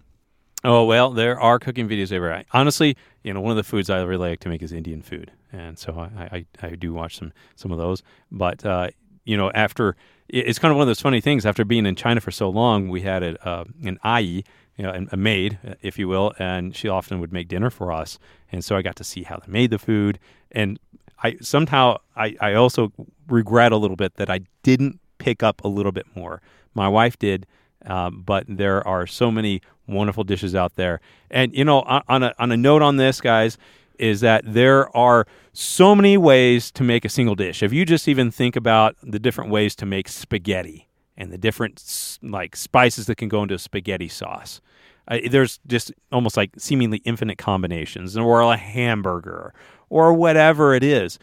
[0.64, 2.44] Oh well, there are cooking videos everywhere.
[2.52, 5.30] Honestly, you know, one of the foods I really like to make is Indian food,
[5.52, 8.02] and so I I, I do watch some some of those.
[8.32, 8.88] But uh,
[9.24, 9.94] you know, after
[10.28, 11.44] it's kind of one of those funny things.
[11.44, 14.44] After being in China for so long, we had a, uh, an ayi,
[14.76, 18.18] you know, a maid, if you will, and she often would make dinner for us.
[18.50, 20.18] And so I got to see how they made the food,
[20.50, 20.78] and
[21.22, 22.92] I somehow I, I also
[23.28, 26.40] regret a little bit that I didn't pick up a little bit more.
[26.74, 27.46] My wife did,
[27.86, 31.00] um, but there are so many wonderful dishes out there.
[31.30, 33.58] And you know, on a on a note on this, guys,
[33.98, 37.62] is that there are so many ways to make a single dish.
[37.62, 42.18] If you just even think about the different ways to make spaghetti and the different
[42.22, 44.60] like spices that can go into a spaghetti sauce.
[45.06, 49.52] Uh, there's just almost like seemingly infinite combinations, or a hamburger,
[49.90, 51.18] or whatever it is.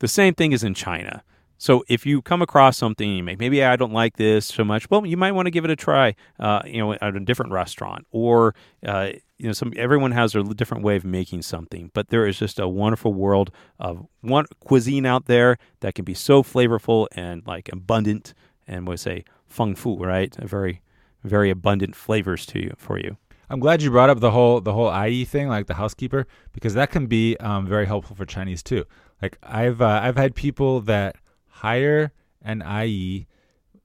[0.00, 1.22] The same thing is in China.
[1.60, 4.88] So if you come across something, you may, maybe I don't like this so much.
[4.88, 7.52] Well, you might want to give it a try, uh, you know, at a different
[7.52, 8.54] restaurant, or
[8.86, 11.90] uh, you know, some everyone has their different way of making something.
[11.92, 16.14] But there is just a wonderful world of one cuisine out there that can be
[16.14, 18.32] so flavorful and like abundant,
[18.66, 20.34] and we say feng fu, right?
[20.38, 20.80] A very,
[21.24, 23.18] very abundant flavors to you for you.
[23.50, 26.72] I'm glad you brought up the whole the whole ayi thing, like the housekeeper, because
[26.72, 28.86] that can be um, very helpful for Chinese too.
[29.20, 31.16] Like I've uh, I've had people that
[31.60, 33.26] hire an ayi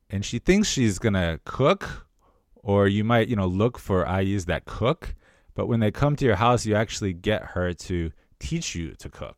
[0.10, 2.08] and she thinks she's going to cook
[2.56, 5.14] or you might, you know, look for ayis that cook,
[5.54, 9.10] but when they come to your house, you actually get her to teach you to
[9.10, 9.38] cook.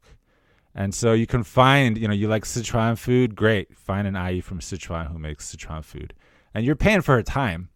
[0.76, 3.76] And so you can find, you know, you like Sichuan food, great.
[3.76, 6.14] Find an ayi from Sichuan who makes Sichuan food.
[6.54, 7.70] And you're paying for her time.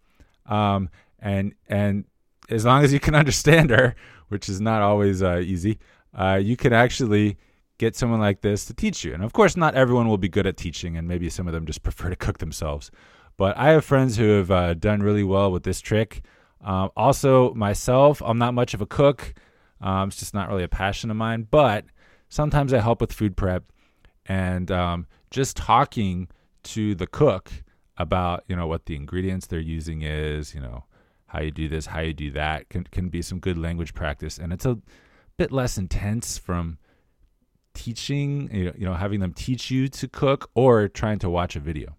[0.46, 2.06] Um, and and
[2.50, 3.96] as long as you can understand her,
[4.28, 5.80] which is not always uh, easy,
[6.14, 7.38] uh, you can actually
[7.82, 9.12] get someone like this to teach you.
[9.12, 11.66] And of course, not everyone will be good at teaching, and maybe some of them
[11.66, 12.92] just prefer to cook themselves.
[13.38, 16.22] But I have friends who have uh, done really well with this trick.
[16.64, 19.34] Um, also, myself, I'm not much of a cook.
[19.82, 21.48] Um, it's just not really a passion of mine.
[21.50, 21.86] But
[22.30, 23.64] sometimes I help with food prep,
[24.28, 26.28] and um, just talking
[26.64, 27.52] to the cook
[27.98, 30.86] about you know what the ingredients they're using is, you know
[31.26, 34.38] how you do this, how you do that, can can be some good language practice,
[34.38, 34.78] and it's a
[35.38, 36.78] bit less intense from
[37.74, 41.96] teaching, you know, having them teach you to cook or trying to watch a video.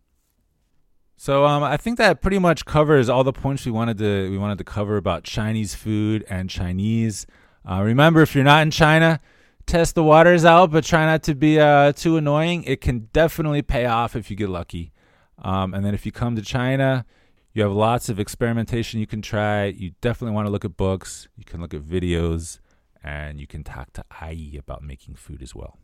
[1.16, 4.38] So um, I think that pretty much covers all the points we wanted to we
[4.38, 7.26] wanted to cover about Chinese food and Chinese.
[7.64, 9.20] Uh, remember, if you're not in China,
[9.66, 12.64] test the waters out, but try not to be uh, too annoying.
[12.64, 14.92] It can definitely pay off if you get lucky.
[15.38, 17.04] Um, and then if you come to China,
[17.52, 19.66] you have lots of experimentation you can try.
[19.66, 21.28] You definitely want to look at books.
[21.37, 22.58] You can look at videos
[23.02, 25.78] and you can talk to ayi about making food as well.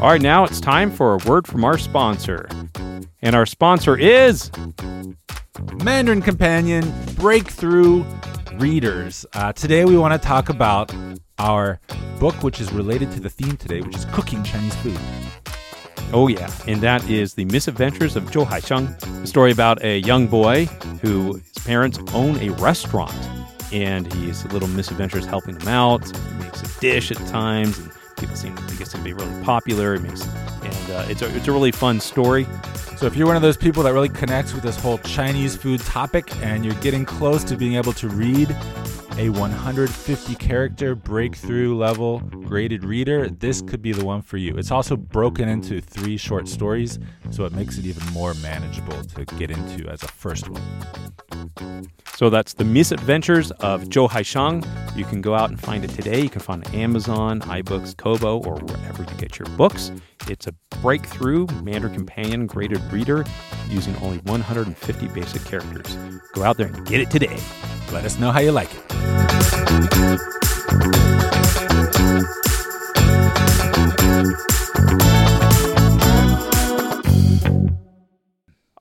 [0.00, 2.48] All right, now it's time for a word from our sponsor.
[3.20, 4.50] And our sponsor is
[5.74, 8.02] Mandarin Companion Breakthrough
[8.54, 9.26] Readers.
[9.34, 10.94] Uh, today we want to talk about
[11.38, 11.80] our
[12.18, 14.98] book, which is related to the theme today, which is cooking Chinese food.
[16.12, 16.50] Oh, yeah.
[16.66, 20.66] And that is The Misadventures of Zhou Haisheng, a story about a young boy
[21.02, 23.14] whose parents own a restaurant.
[23.72, 26.04] And he's a little misadventures helping them out.
[26.04, 29.44] He makes a dish at times, and people seem to guess him to be really
[29.44, 29.94] popular.
[29.94, 32.44] He makes, and uh, it's, a, it's a really fun story.
[32.96, 35.80] So if you're one of those people that really connects with this whole Chinese food
[35.80, 38.54] topic and you're getting close to being able to read
[39.20, 44.56] a 150 character breakthrough level graded reader, this could be the one for you.
[44.56, 46.98] It's also broken into three short stories,
[47.30, 50.62] so it makes it even more manageable to get into as a first one.
[52.14, 54.66] So that's The Misadventures of Zhou Haisheng.
[54.96, 56.22] You can go out and find it today.
[56.22, 59.92] You can find it on Amazon, iBooks, Kobo, or wherever you get your books.
[60.28, 63.26] It's a breakthrough Mandarin Companion graded reader
[63.68, 65.94] using only 150 basic characters.
[66.32, 67.38] Go out there and get it today.
[67.92, 68.80] Let us know how you like it.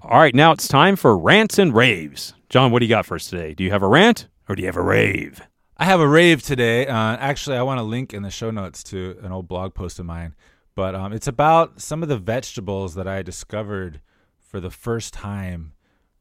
[0.01, 2.33] All right, now it's time for rants and raves.
[2.49, 3.53] John, what do you got for us today?
[3.53, 5.41] Do you have a rant or do you have a rave?
[5.77, 6.87] I have a rave today.
[6.87, 9.97] Uh, actually, I want to link in the show notes to an old blog post
[9.99, 10.35] of mine,
[10.75, 14.01] but um, it's about some of the vegetables that I discovered
[14.39, 15.73] for the first time.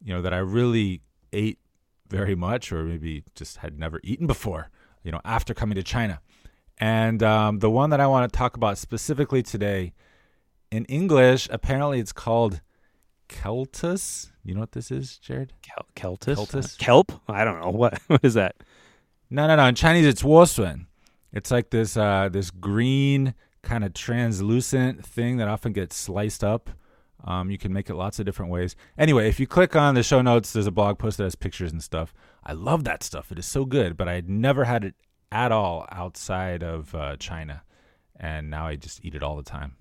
[0.02, 1.58] You know that I really ate
[2.08, 4.70] very much, or maybe just had never eaten before.
[5.02, 6.20] You know, after coming to China,
[6.78, 9.94] and um, the one that I want to talk about specifically today,
[10.70, 12.60] in English, apparently it's called
[13.28, 14.30] Keltus.
[14.44, 15.52] You know what this is, Jared?
[15.62, 15.86] Kel-?
[15.94, 16.36] Keltis?
[16.78, 17.12] kelp?
[17.28, 17.70] I don't know.
[17.78, 18.56] What what is that?
[19.30, 19.66] No, no, no.
[19.66, 20.86] In Chinese, it's wosun.
[21.32, 26.70] It's like this uh, this green kind of translucent thing that often gets sliced up.
[27.24, 28.76] Um, you can make it lots of different ways.
[28.96, 31.72] Anyway, if you click on the show notes, there's a blog post that has pictures
[31.72, 32.14] and stuff.
[32.44, 33.32] I love that stuff.
[33.32, 34.94] It is so good, but I had never had it
[35.30, 37.62] at all outside of uh, China,
[38.16, 39.76] and now I just eat it all the time.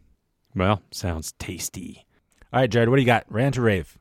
[0.55, 2.05] Well, sounds tasty.
[2.51, 3.25] All right, Jared, what do you got?
[3.31, 3.97] Rant or rave?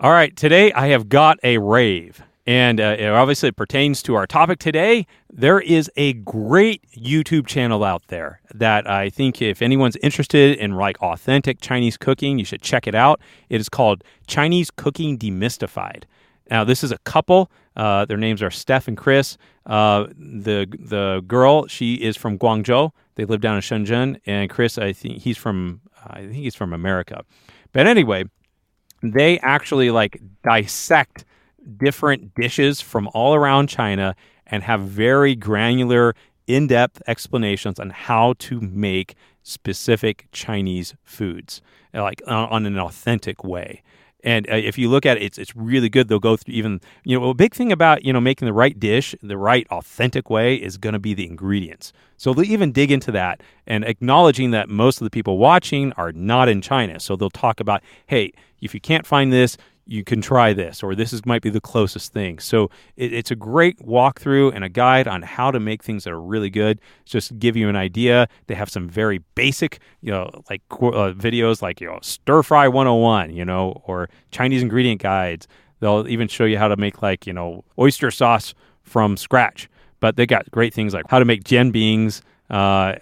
[0.00, 2.22] All right, today I have got a rave.
[2.46, 5.06] And uh, obviously it pertains to our topic today.
[5.30, 10.72] There is a great YouTube channel out there that I think if anyone's interested in
[10.72, 13.20] like authentic Chinese cooking, you should check it out.
[13.48, 16.04] It is called Chinese Cooking Demystified.
[16.50, 17.50] Now, this is a couple.
[17.76, 19.38] Uh, their names are Steph and Chris.
[19.64, 22.90] Uh, the the girl, she is from Guangzhou.
[23.14, 26.72] They live down in Shenzhen, and Chris, I think he's from I think he's from
[26.72, 27.24] America.
[27.72, 28.24] But anyway,
[29.02, 31.24] they actually like dissect
[31.76, 34.14] different dishes from all around China
[34.46, 36.14] and have very granular,
[36.46, 41.60] in depth explanations on how to make specific Chinese foods,
[41.94, 43.82] like on, on an authentic way.
[44.24, 46.06] And uh, if you look at it, it's it's really good.
[46.06, 48.78] They'll go through even you know a big thing about you know making the right
[48.78, 51.92] dish the right authentic way is going to be the ingredients.
[52.16, 56.12] So they'll even dig into that and acknowledging that most of the people watching are
[56.12, 57.00] not in China.
[57.00, 59.56] So they'll talk about hey, if you can't find this,
[59.92, 62.38] you can try this, or this is might be the closest thing.
[62.38, 66.12] So it, it's a great walkthrough and a guide on how to make things that
[66.14, 66.80] are really good.
[67.04, 68.26] Just give you an idea.
[68.46, 72.68] They have some very basic, you know, like uh, videos like you know stir fry
[72.68, 75.46] 101, you know, or Chinese ingredient guides.
[75.80, 79.68] They'll even show you how to make like you know oyster sauce from scratch.
[80.00, 82.22] But they got great things like how to make gen beans.
[82.48, 82.94] Uh,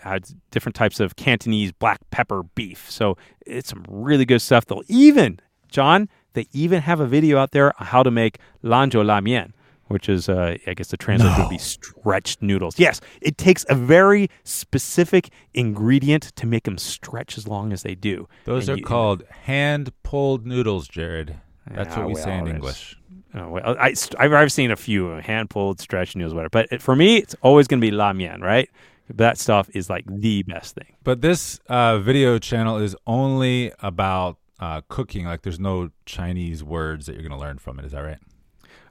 [0.52, 2.88] different types of Cantonese black pepper beef.
[2.88, 4.66] So it's some really good stuff.
[4.66, 9.04] They'll even, John, they even have a video out there on how to make lanzhou
[9.04, 9.52] la mian,
[9.88, 11.44] which is, uh, I guess the translation No.
[11.44, 12.78] would be stretched noodles.
[12.78, 17.94] Yes, it takes a very specific ingredient to make them stretch as long as they
[17.94, 18.28] do.
[18.44, 21.36] Those And are you- called hand pulled noodles, Jared.
[21.70, 22.96] That's Yeah, what we say in English.
[23.34, 26.50] Oh, well, I, I've, I've seen a few uh, hand pulled stretch noodles, whatever.
[26.50, 28.68] But it, for me, it's always going to be la mian, right?
[29.08, 30.94] That stuff is like the best thing.
[31.04, 35.24] But this uh, video channel is only about uh, cooking.
[35.24, 37.84] Like, there's no Chinese words that you're going to learn from it.
[37.84, 38.18] Is that right?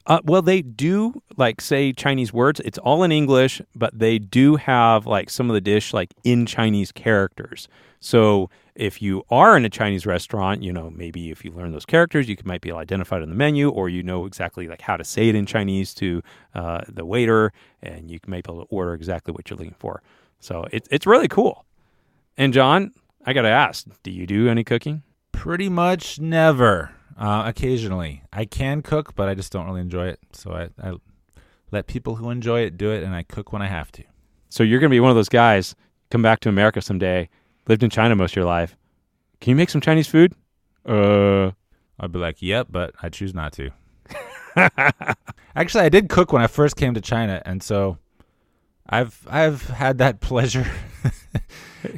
[0.10, 2.60] Uh, well, they do like say Chinese words.
[2.62, 6.48] It's all in English, but they do have like some of the dish like in
[6.48, 7.68] Chinese characters.
[8.00, 11.86] So if you are in a Chinese restaurant, you know maybe if you learn those
[11.86, 15.04] characters, you might be identified on the menu, or you know exactly like how to
[15.04, 16.24] say it in Chinese to
[16.56, 17.52] uh, the waiter,
[17.84, 20.02] and you can be able to order exactly what you're looking for.
[20.40, 21.66] So it's it's really cool.
[22.36, 22.94] And John,
[23.26, 25.04] I got to ask, do you do any cooking?
[25.40, 26.92] Pretty much never.
[27.18, 30.20] Uh, occasionally, I can cook, but I just don't really enjoy it.
[30.34, 30.96] So I, I
[31.72, 34.04] let people who enjoy it do it, and I cook when I have to.
[34.50, 35.76] So you're going to be one of those guys,
[36.12, 37.30] come back to America someday,
[37.70, 38.76] lived in China most of your life.
[39.40, 40.34] Can you make some Chinese food?
[40.86, 41.52] Uh,
[42.02, 43.70] I'd be like, "Yep," but I choose not to.
[45.56, 47.98] Actually, I did cook when I first came to China, and so
[48.90, 50.70] I've I've had that pleasure,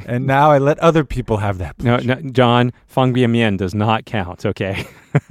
[0.05, 1.77] and now I let other people have that.
[1.81, 2.21] no, Pleasure.
[2.21, 4.85] no, John, fang bian mian does not count, okay?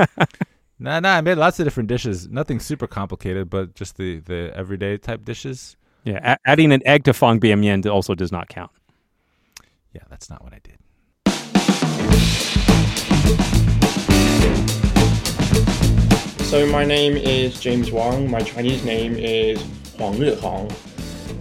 [0.82, 2.26] No, no, I made lots of different dishes.
[2.28, 5.76] Nothing super complicated, but just the the everyday type dishes.
[6.04, 8.70] yeah, a- adding an egg to fang bian mian also does not count.
[9.92, 10.78] Yeah, that's not what I did.
[16.50, 18.28] So my name is James Wong.
[18.28, 19.62] My Chinese name is
[19.96, 20.68] Huang Rihong.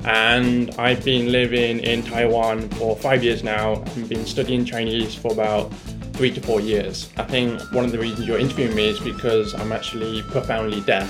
[0.10, 5.32] And I've been living in Taiwan for five years now and been studying Chinese for
[5.32, 5.72] about
[6.14, 7.12] three to four years.
[7.18, 11.08] I think one of the reasons you're interviewing me is because I'm actually profoundly deaf.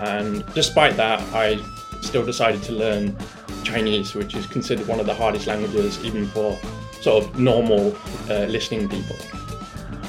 [0.00, 1.62] And despite that, I
[2.00, 3.14] still decided to learn
[3.64, 6.58] Chinese, which is considered one of the hardest languages even for
[7.02, 7.94] sort of normal
[8.30, 9.16] uh, listening people.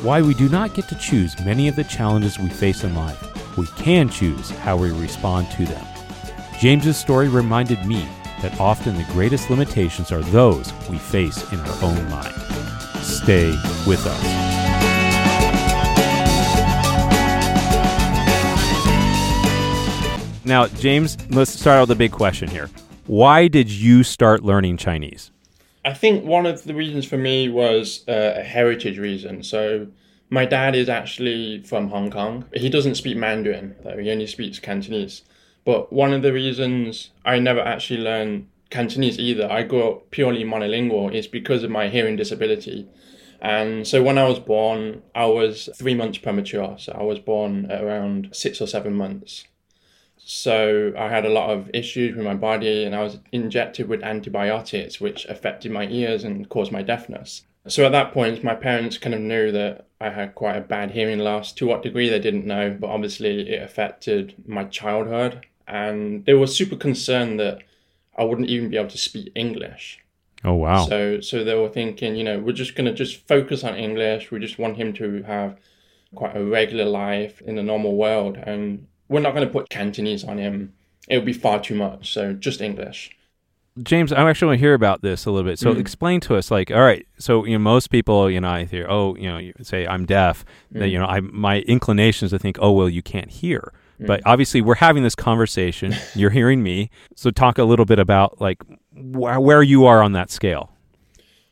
[0.02, 3.58] Why we do not get to choose many of the challenges we face in life,
[3.58, 5.91] we can choose how we respond to them.
[6.62, 8.08] James's story reminded me
[8.44, 12.36] that often the greatest limitations are those we face in our own mind.
[13.02, 13.50] Stay
[13.88, 14.24] with us.
[20.46, 22.70] Now, James, let's start out with a big question here.
[23.08, 25.32] Why did you start learning Chinese?
[25.84, 29.42] I think one of the reasons for me was uh, a heritage reason.
[29.42, 29.88] So,
[30.30, 32.46] my dad is actually from Hong Kong.
[32.54, 35.24] He doesn't speak Mandarin, though, he only speaks Cantonese.
[35.66, 40.44] But one of the reasons I never actually learned Cantonese either, I grew up purely
[40.44, 42.88] monolingual, is because of my hearing disability.
[43.42, 46.76] And so when I was born, I was three months premature.
[46.78, 49.46] So I was born around six or seven months.
[50.18, 54.04] So I had a lot of issues with my body and I was injected with
[54.04, 57.44] antibiotics, which affected my ears and caused my deafness.
[57.68, 60.92] So at that point, my parents kind of knew that I had quite a bad
[60.92, 61.52] hearing loss.
[61.54, 65.46] To what degree, they didn't know, but obviously it affected my childhood.
[65.72, 67.64] And they were super concerned that
[68.18, 70.00] I wouldn't even be able to speak English.
[70.44, 70.86] Oh wow!
[70.86, 74.32] So so they were thinking, you know, we're just gonna just focus on English.
[74.32, 75.58] We just want him to have
[76.14, 80.24] quite a regular life in the normal world, and we're not going to put Cantonese
[80.24, 80.74] on him.
[81.08, 82.14] It would be far too much.
[82.14, 83.16] So just English.
[83.82, 85.58] James, I actually want to hear about this a little bit.
[85.58, 85.80] So mm.
[85.80, 88.86] explain to us, like, all right, so you know, most people, you know, I hear,
[88.90, 90.44] oh, you know, you say I'm deaf.
[90.74, 90.80] Mm.
[90.80, 93.72] That you know, I my inclination is to think, oh, well, you can't hear.
[94.02, 94.08] Mm.
[94.08, 95.96] But obviously, we're having this conversation.
[96.16, 96.90] You're hearing me.
[97.16, 100.72] So talk a little bit about like wh- where you are on that scale.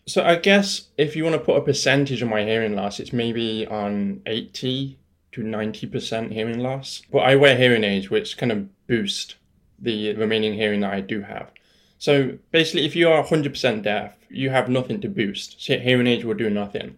[0.07, 3.13] So I guess if you want to put a percentage of my hearing loss, it's
[3.13, 4.99] maybe on eighty
[5.31, 7.01] to 90% hearing loss.
[7.11, 9.35] But I wear hearing aids, which kind of boost
[9.77, 11.51] the remaining hearing that I do have.
[11.97, 15.61] So basically, if you are 100% deaf, you have nothing to boost.
[15.61, 16.97] So hearing aids will do nothing.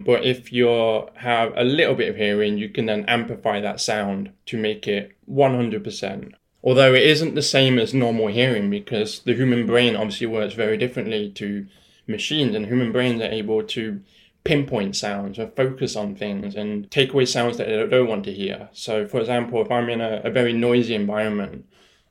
[0.00, 4.30] But if you have a little bit of hearing, you can then amplify that sound
[4.46, 6.32] to make it 100%.
[6.62, 10.76] Although it isn't the same as normal hearing because the human brain obviously works very
[10.76, 11.66] differently to
[12.06, 14.00] machines, and human brains are able to
[14.44, 18.32] pinpoint sounds or focus on things and take away sounds that they don't want to
[18.32, 18.68] hear.
[18.72, 21.66] So, for example, if I'm in a, a very noisy environment,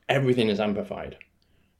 [0.08, 1.16] everything is amplified.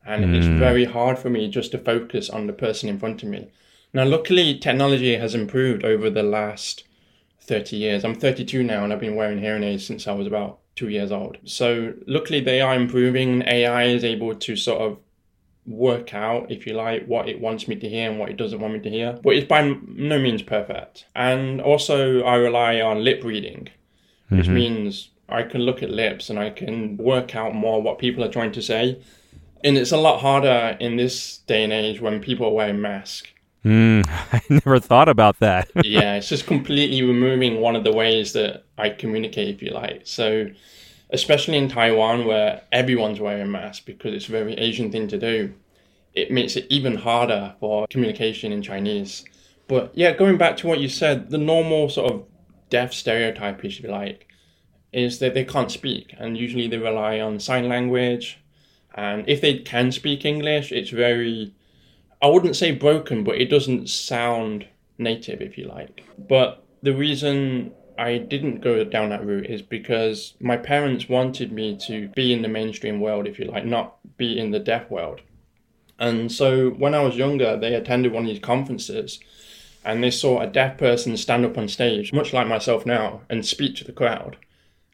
[0.05, 0.35] And mm.
[0.35, 3.51] it's very hard for me just to focus on the person in front of me.
[3.93, 6.85] Now, luckily, technology has improved over the last
[7.41, 8.05] 30 years.
[8.05, 11.11] I'm 32 now and I've been wearing hearing aids since I was about two years
[11.11, 11.39] old.
[11.45, 13.43] So, luckily, they are improving.
[13.43, 14.99] AI is able to sort of
[15.67, 18.61] work out, if you like, what it wants me to hear and what it doesn't
[18.61, 19.19] want me to hear.
[19.23, 21.07] But it's by no means perfect.
[21.15, 23.69] And also, I rely on lip reading,
[24.29, 24.55] which mm-hmm.
[24.55, 28.31] means I can look at lips and I can work out more what people are
[28.31, 29.01] trying to say.
[29.63, 33.29] And it's a lot harder in this day and age when people are wearing masks.
[33.65, 35.71] Mm, I never thought about that.
[35.85, 40.03] yeah, it's just completely removing one of the ways that I communicate, if you like.
[40.05, 40.49] So,
[41.11, 45.55] especially in Taiwan where everyone's wearing masks because it's a very Asian thing to do,
[46.15, 49.25] it makes it even harder for communication in Chinese.
[49.69, 52.25] But yeah, going back to what you said, the normal sort of
[52.71, 54.29] deaf stereotype, if you like,
[54.93, 58.39] is that they can't speak, and usually they rely on sign language.
[58.95, 61.55] And if they can speak English, it's very,
[62.21, 64.67] I wouldn't say broken, but it doesn't sound
[64.99, 66.03] native, if you like.
[66.19, 71.77] But the reason I didn't go down that route is because my parents wanted me
[71.87, 75.21] to be in the mainstream world, if you like, not be in the deaf world.
[75.99, 79.19] And so when I was younger, they attended one of these conferences
[79.85, 83.45] and they saw a deaf person stand up on stage, much like myself now, and
[83.45, 84.37] speak to the crowd.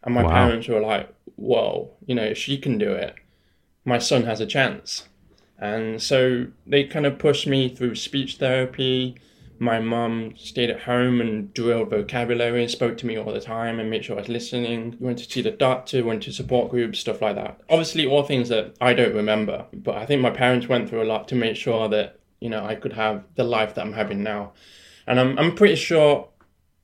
[0.02, 0.30] And my wow.
[0.30, 3.14] parents were like, whoa, you know, if she can do it,
[3.84, 5.08] my son has a chance.
[5.58, 9.16] And so they kind of pushed me through speech therapy,
[9.58, 13.78] my mum stayed at home and drilled vocabulary and spoke to me all the time
[13.78, 14.96] and made sure I was listening.
[14.98, 17.60] Went to see the doctor, went to support groups, stuff like that.
[17.68, 21.04] Obviously, all things that I don't remember, but I think my parents went through a
[21.04, 24.22] lot to make sure that you know I could have the life that I'm having
[24.22, 24.52] now.
[25.06, 26.28] And I'm I'm pretty sure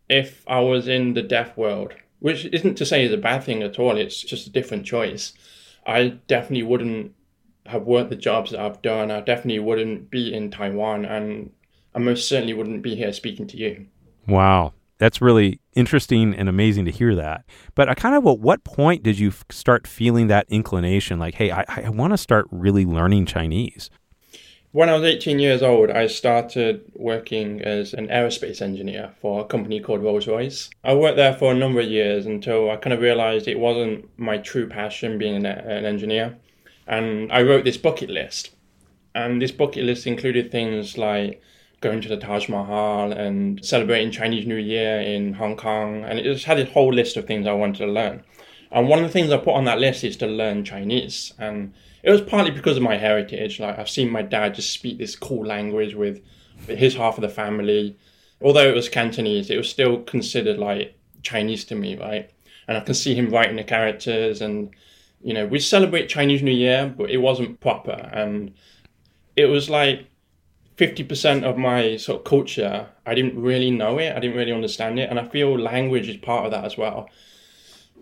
[0.08, 3.62] if I was in the deaf world, which isn't to say it's a bad thing
[3.62, 5.32] at all, it's just a different choice.
[5.86, 7.14] I definitely wouldn't
[7.70, 9.10] have worked the jobs that I've done.
[9.10, 11.50] I definitely wouldn't be in Taiwan and
[11.94, 13.86] I most certainly wouldn't be here speaking to you.
[14.26, 14.74] Wow.
[14.98, 17.44] That's really interesting and amazing to hear that.
[17.74, 21.50] But I kind of, at what point did you start feeling that inclination like, hey,
[21.50, 23.88] I, I want to start really learning Chinese?
[24.72, 29.44] When I was 18 years old, I started working as an aerospace engineer for a
[29.44, 30.70] company called Rolls Royce.
[30.84, 34.08] I worked there for a number of years until I kind of realized it wasn't
[34.16, 36.36] my true passion being an, an engineer.
[36.90, 38.50] And I wrote this bucket list.
[39.14, 41.40] And this bucket list included things like
[41.80, 46.04] going to the Taj Mahal and celebrating Chinese New Year in Hong Kong.
[46.04, 48.24] And it just had a whole list of things I wanted to learn.
[48.72, 51.32] And one of the things I put on that list is to learn Chinese.
[51.38, 53.60] And it was partly because of my heritage.
[53.60, 56.20] Like I've seen my dad just speak this cool language with
[56.66, 57.96] his half of the family.
[58.42, 62.28] Although it was Cantonese, it was still considered like Chinese to me, right?
[62.66, 64.70] And I can see him writing the characters and
[65.22, 68.10] you know, we celebrate Chinese New Year, but it wasn't proper.
[68.12, 68.54] And
[69.36, 70.06] it was like
[70.76, 74.16] 50% of my sort of culture, I didn't really know it.
[74.16, 75.10] I didn't really understand it.
[75.10, 77.10] And I feel language is part of that as well.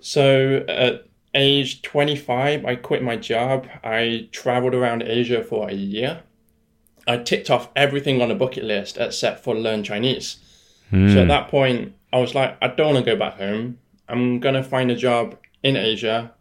[0.01, 3.67] So at age 25, I quit my job.
[3.83, 6.23] I traveled around Asia for a year.
[7.09, 10.37] I ticked off everything on the bucket list except for learn Chinese.
[10.93, 11.13] Mm.
[11.13, 13.79] So at that point, I was like, I don't want to go back home.
[14.09, 16.33] I'm going to find a job in Asia,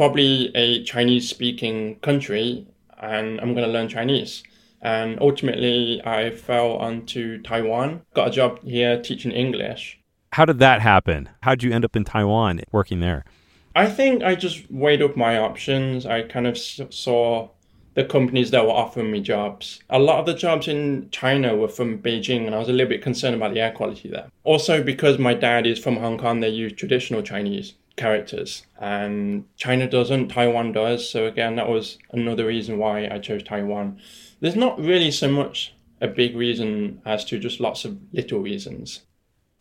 [0.00, 2.66] probably a Chinese speaking country,
[3.02, 4.42] and I'm going to learn Chinese.
[4.80, 10.00] And ultimately, I fell onto Taiwan, got a job here teaching English.
[10.32, 11.28] How did that happen?
[11.42, 13.26] How did you end up in Taiwan working there?
[13.76, 16.06] I think I just weighed up my options.
[16.06, 17.50] I kind of saw
[17.92, 19.82] the companies that were offering me jobs.
[19.90, 22.88] A lot of the jobs in China were from Beijing, and I was a little
[22.88, 24.30] bit concerned about the air quality there.
[24.44, 29.88] Also, because my dad is from Hong Kong, they use traditional Chinese characters, and China
[29.88, 31.08] doesn't, Taiwan does.
[31.08, 34.00] So, again, that was another reason why I chose Taiwan.
[34.40, 39.02] There's not really so much a big reason as to just lots of little reasons.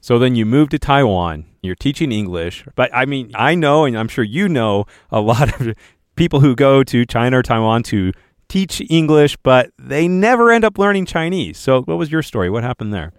[0.01, 3.97] So then you move to Taiwan, you're teaching English, but I mean, I know, and
[3.97, 5.75] I'm sure you know, a lot of
[6.15, 8.13] people who go to China or Taiwan to
[8.47, 11.57] teach English, but they never end up learning Chinese.
[11.57, 12.49] So what was your story?
[12.49, 13.11] What happened there?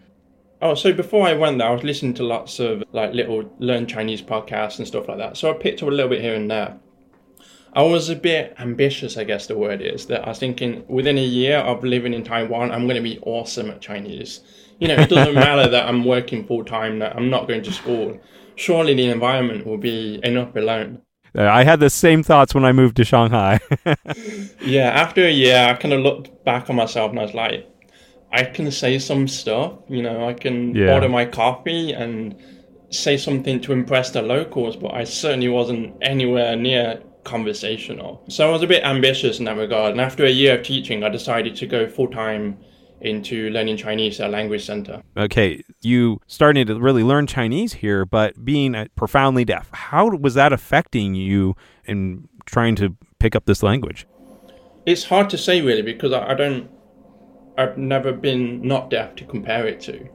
[0.63, 3.87] Oh, so before I went there, I was listening to lots of like little learn
[3.87, 5.37] Chinese podcasts and stuff like that.
[5.37, 6.79] So I picked up a little bit here and there.
[7.73, 11.17] I was a bit ambitious, I guess the word is, that I was thinking within
[11.17, 14.41] a year of living in Taiwan, I'm going to be awesome at Chinese.
[14.81, 17.73] You know, it doesn't matter that I'm working full time, that I'm not going to
[17.73, 18.19] school.
[18.57, 21.01] Surely the environment will be enough alone.
[21.35, 23.61] I had the same thoughts when I moved to Shanghai.
[24.61, 27.69] yeah, after a year, I kind of looked back on myself and I was like,
[28.33, 29.73] I can say some stuff.
[29.89, 30.95] You know, I can yeah.
[30.95, 32.37] order my coffee and
[32.91, 38.23] say something to impress the locals, but I certainly wasn't anywhere near conversational.
[38.29, 39.93] So I was a bit ambitious in that regard.
[39.93, 42.59] And after a year of teaching, I decided to go full time
[43.01, 45.03] into learning Chinese at a Language Center.
[45.17, 50.53] Okay, you starting to really learn Chinese here, but being profoundly deaf, how was that
[50.53, 54.07] affecting you in trying to pick up this language?
[54.87, 56.71] It's hard to say really because I, I don't,
[57.61, 60.09] I've never been not deaf to compare it to.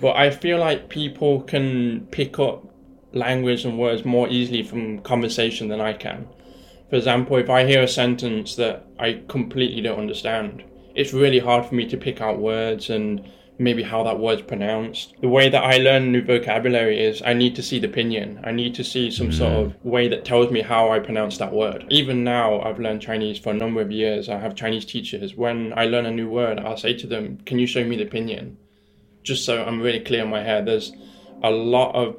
[0.00, 2.64] but I feel like people can pick up
[3.12, 6.26] language and words more easily from conversation than I can.
[6.90, 10.64] For example, if I hear a sentence that I completely don't understand,
[10.94, 13.24] it's really hard for me to pick out words and
[13.58, 15.14] maybe how that word's pronounced.
[15.20, 18.44] The way that I learn new vocabulary is I need to see the pinyin.
[18.46, 19.38] I need to see some mm.
[19.38, 21.86] sort of way that tells me how I pronounce that word.
[21.90, 24.28] Even now, I've learned Chinese for a number of years.
[24.28, 25.36] I have Chinese teachers.
[25.36, 28.06] When I learn a new word, I'll say to them, Can you show me the
[28.06, 28.56] pinyin?
[29.22, 30.66] Just so I'm really clear in my head.
[30.66, 30.92] There's
[31.42, 32.16] a lot of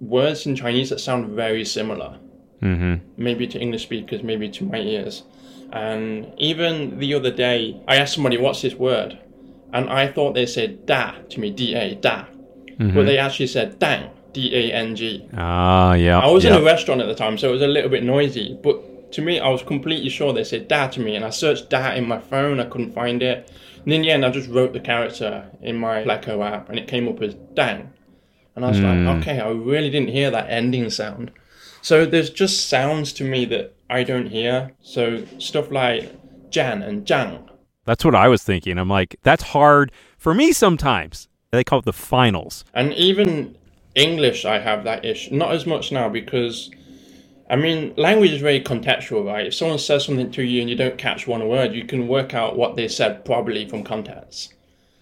[0.00, 2.18] words in Chinese that sound very similar.
[2.62, 3.06] Mm-hmm.
[3.16, 5.22] Maybe to English speakers, maybe to my ears.
[5.72, 9.18] And even the other day, I asked somebody, What's this word?
[9.74, 12.26] And I thought they said da to me, D A, da.
[12.78, 12.94] Mm-hmm.
[12.94, 15.28] But they actually said dang, D A N G.
[15.36, 16.20] Ah, yeah.
[16.20, 18.56] I was in a restaurant at the time, so it was a little bit noisy.
[18.62, 21.16] But to me, I was completely sure they said da to me.
[21.16, 23.50] And I searched da in my phone, I couldn't find it.
[23.84, 26.88] And in the end, I just wrote the character in my Pleco app, and it
[26.88, 27.92] came up as dang.
[28.56, 29.06] And I was mm.
[29.06, 31.32] like, okay, I really didn't hear that ending sound.
[31.82, 34.70] So there's just sounds to me that I don't hear.
[34.80, 36.14] So stuff like
[36.50, 37.50] Zhan and Zhang.
[37.84, 38.78] That's what I was thinking.
[38.78, 41.28] I'm like, that's hard for me sometimes.
[41.50, 42.64] They call it the finals.
[42.74, 43.56] And even
[43.94, 45.34] English, I have that issue.
[45.34, 46.70] Not as much now because,
[47.48, 49.46] I mean, language is very contextual, right?
[49.46, 52.34] If someone says something to you and you don't catch one word, you can work
[52.34, 54.54] out what they said probably from context.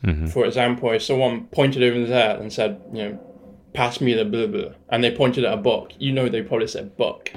[0.04, 0.26] Mm-hmm.
[0.26, 3.18] For example, if someone pointed over there and said, you know,
[3.72, 6.66] pass me the blah blah, and they pointed at a book, you know they probably
[6.66, 7.32] said book.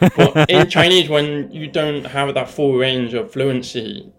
[0.00, 4.10] but in Chinese, when you don't have that full range of fluency,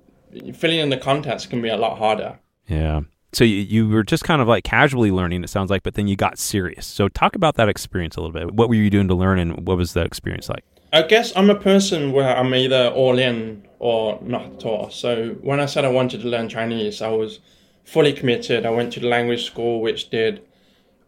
[0.54, 2.40] filling in the context can be a lot harder.
[2.68, 3.02] Yeah.
[3.32, 6.08] So you, you were just kind of like casually learning, it sounds like, but then
[6.08, 6.88] you got serious.
[6.88, 8.54] So talk about that experience a little bit.
[8.56, 10.64] What were you doing to learn, and what was that experience like?
[10.92, 14.90] I guess I'm a person where I'm either all in or not at all.
[14.90, 17.40] So when I said I wanted to learn Chinese, I was
[17.84, 18.66] fully committed.
[18.66, 20.42] I went to the language school, which did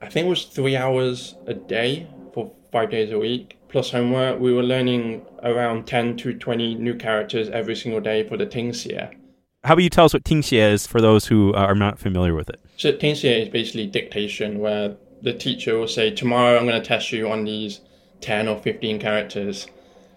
[0.01, 4.39] I think it was three hours a day for five days a week plus homework.
[4.39, 9.15] We were learning around 10 to 20 new characters every single day for the Tingxie.
[9.63, 12.33] How about you tell us what Tingxie is for those who uh, are not familiar
[12.33, 12.59] with it?
[12.77, 17.11] So Tingxie is basically dictation, where the teacher will say, "Tomorrow I'm going to test
[17.11, 17.79] you on these
[18.21, 19.67] ten or fifteen characters,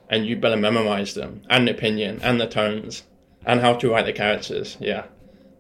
[0.09, 3.03] and you better memorize them and the pinyin and the tones
[3.45, 5.05] and how to write the characters." Yeah,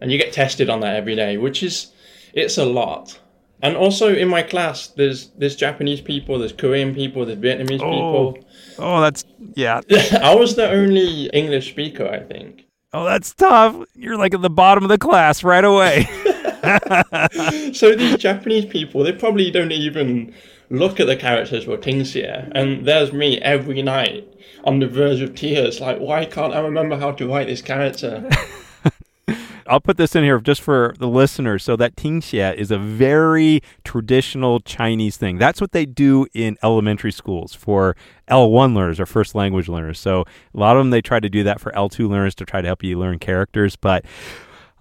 [0.01, 1.93] and you get tested on that every day, which is
[2.33, 3.21] it's a lot.
[3.63, 8.33] And also in my class, there's there's Japanese people, there's Korean people, there's Vietnamese Oh.
[8.33, 8.45] people.
[8.79, 9.25] Oh, that's
[9.55, 9.81] yeah.
[10.23, 12.67] I was the only English speaker, I think.
[12.93, 13.75] Oh, that's tough.
[13.95, 16.07] You're like at the bottom of the class right away.
[17.75, 20.33] So these Japanese people, they probably don't even
[20.71, 22.51] look at the characters for Tingxie.
[22.55, 24.27] And there's me every night
[24.65, 28.27] on the verge of tears, like, why can't I remember how to write this character?
[29.69, 33.62] I'll put this in here just for the listeners so that Tingxie is a very
[33.85, 35.39] traditional Chinese thing.
[35.39, 37.97] That's what they do in elementary schools for
[38.29, 39.99] L1 learners or first language learners.
[39.99, 40.23] So
[40.55, 42.67] a lot of them they try to do that for L2 learners to try to
[42.67, 44.05] help you learn characters, but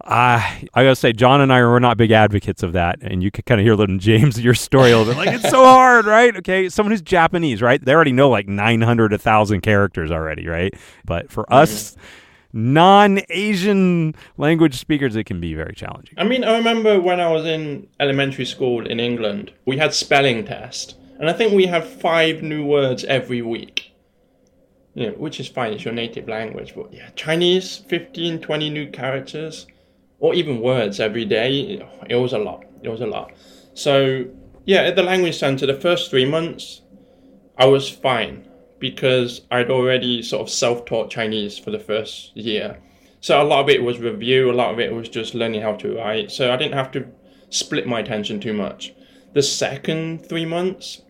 [0.06, 3.32] I I gotta say, John and I are not big advocates of that, and you
[3.32, 5.18] can kind of hear little James your story a little bit.
[5.18, 6.36] Like it's so hard, right?
[6.38, 7.84] Okay, someone who's Japanese, right?
[7.84, 10.74] They already know like nine hundred, a thousand characters already, right?
[11.06, 12.02] But for us, mm-hmm.
[12.54, 16.14] non-Asian language speakers, it can be very challenging.
[16.18, 20.46] I mean, I remember when I was in elementary school in England, we had spelling
[20.46, 23.92] test, and I think we had five new words every week.
[24.94, 28.88] You know, which is fine, it's your native language, but yeah, Chinese, 15, 20 new
[28.92, 29.66] characters,
[30.20, 32.64] or even words every day, it was a lot.
[32.84, 33.32] It was a lot.
[33.74, 34.26] So,
[34.66, 36.82] yeah, at the language center, the first three months,
[37.58, 38.48] I was fine
[38.80, 42.80] because I'd already sort of self taught Chinese for the first year.
[43.22, 45.74] So a lot of it was review, a lot of it was just learning how
[45.76, 46.32] to write.
[46.32, 47.08] So I didn't have to
[47.50, 48.94] split my attention too much.
[49.34, 51.02] The second three months,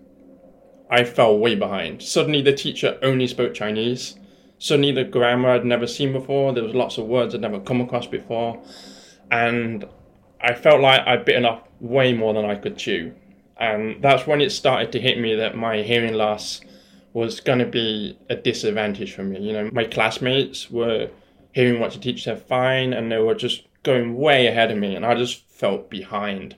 [0.90, 2.04] I fell way behind.
[2.04, 4.16] Suddenly the teacher only spoke Chinese.
[4.60, 6.54] Suddenly the grammar I'd never seen before.
[6.54, 8.62] There was lots of words I'd never come across before.
[9.32, 9.86] And
[10.40, 13.14] I felt like I'd bitten off way more than I could chew.
[13.58, 16.62] And that's when it started to hit me that my hearing loss
[17.14, 19.40] was going to be a disadvantage for me.
[19.40, 21.10] You know, my classmates were
[21.52, 24.96] hearing what the teacher said fine, and they were just going way ahead of me,
[24.96, 26.56] and I just felt behind.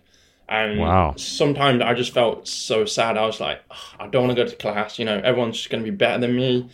[0.48, 1.14] And Wow.
[1.18, 3.18] sometimes I just felt so sad.
[3.18, 5.00] I was like, "Ugh, I don't want to go to class.
[5.00, 6.70] You know, everyone's just going to be better than me,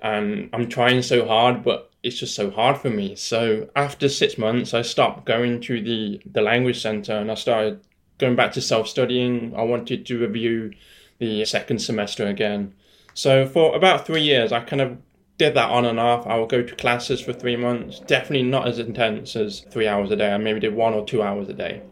[0.00, 3.16] and I'm trying so hard, but it's just so hard for me.
[3.16, 7.80] So after six months, I stopped going to the the language center, and I started
[8.18, 9.54] going back to self studying.
[9.56, 10.72] I wanted to review
[11.18, 12.74] the second semester again.
[13.16, 14.98] So for about three years, I kind of
[15.38, 16.26] did that on and off.
[16.26, 20.10] I would go to classes for three months, definitely not as intense as three hours
[20.10, 20.30] a day.
[20.32, 21.82] I maybe did one or two hours a day.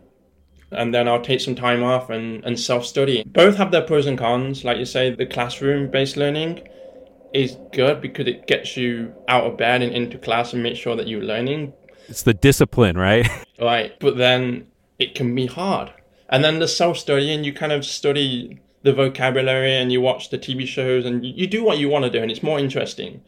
[0.71, 3.25] And then I'll take some time off and, and self study.
[3.25, 4.65] Both have their pros and cons.
[4.65, 6.69] Like you say, the classroom based learning
[7.33, 10.95] is good because it gets you out of bed and into class and make sure
[10.95, 11.73] that you're learning.
[12.07, 13.27] It's the discipline, right?
[13.59, 13.93] Right.
[14.01, 14.67] But then
[14.99, 15.93] it can be hard.
[16.29, 20.39] And then the self studying, you kind of study the vocabulary and you watch the
[20.39, 23.21] TV shows and you, you do what you want to do and it's more interesting.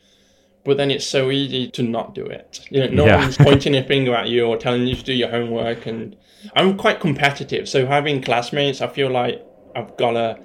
[0.65, 2.61] But then it's so easy to not do it.
[2.71, 3.19] You know, no Yeah.
[3.21, 5.87] one's pointing a finger at you or telling you to do your homework.
[5.87, 6.17] And
[6.55, 7.69] I'm quite competitive.
[7.69, 9.45] So having classmates, I feel like
[9.75, 10.39] I've got to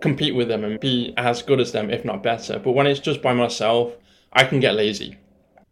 [0.00, 2.58] compete with them and be as good as them, if not better.
[2.58, 3.92] But when it's just by myself,
[4.32, 5.16] I can get lazy.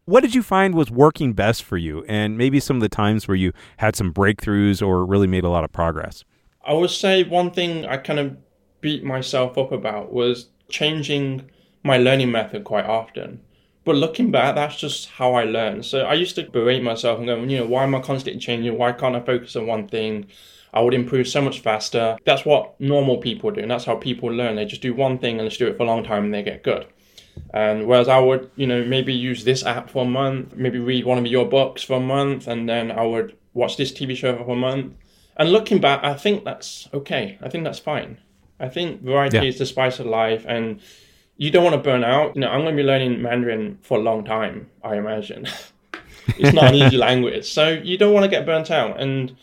[0.06, 3.26] what did you find was working best for you, and maybe some of the times
[3.26, 6.22] where you had some breakthroughs or really made a lot of progress?
[6.64, 8.36] I would say one thing I kind of
[8.80, 11.50] beat myself up about was changing
[11.82, 13.40] my learning method quite often.
[13.84, 15.82] But looking back, that's just how I learn.
[15.84, 18.76] So I used to berate myself and go, you know, why am I constantly changing?
[18.76, 20.26] Why can't I focus on one thing?
[20.74, 22.18] I would improve so much faster.
[22.24, 24.56] That's what normal people do, and that's how people learn.
[24.56, 26.42] They just do one thing and just do it for a long time and they
[26.42, 26.86] get good.
[27.54, 31.04] And whereas I would, you know, maybe use this app for a month, maybe read
[31.04, 34.36] one of your books for a month, and then I would watch this TV show
[34.36, 34.94] for a month.
[35.36, 37.38] And looking back, I think that's okay.
[37.40, 38.18] I think that's fine.
[38.58, 39.44] I think variety Yeah.
[39.44, 40.80] is the spice of life, and
[41.36, 42.34] you don't want to burn out.
[42.34, 45.46] You know, I'm going to be learning Mandarin for a long time, I imagine.
[46.38, 49.00] it's not an easy language, so you don't want to get burnt out.
[49.00, 49.36] And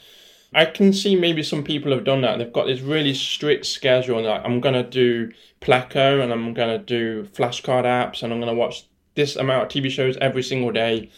[0.55, 2.38] I can see maybe some people have done that.
[2.38, 4.18] They've got this really strict schedule.
[4.18, 8.32] and Like, I'm going to do Pleco and I'm going to do flashcard apps and
[8.32, 8.86] I'm going to watch
[9.16, 11.09] this amount of TV shows every single day.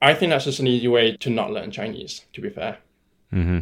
[0.00, 2.78] I think that's just an easy way to not learn Chinese, to be fair.
[3.32, 3.60] Mm-hmm.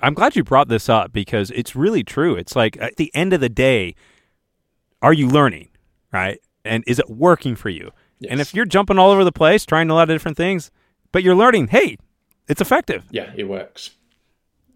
[0.00, 2.36] I'm glad you brought this up because it's really true.
[2.36, 3.94] It's like at the end of the day,
[5.02, 5.68] are you learning,
[6.12, 6.38] right?
[6.64, 7.90] And is it working for you?
[8.28, 10.70] And if you're jumping all over the place, trying a lot of different things,
[11.12, 11.98] but you're learning, hey,
[12.48, 13.04] it's effective.
[13.10, 13.90] Yeah, it works.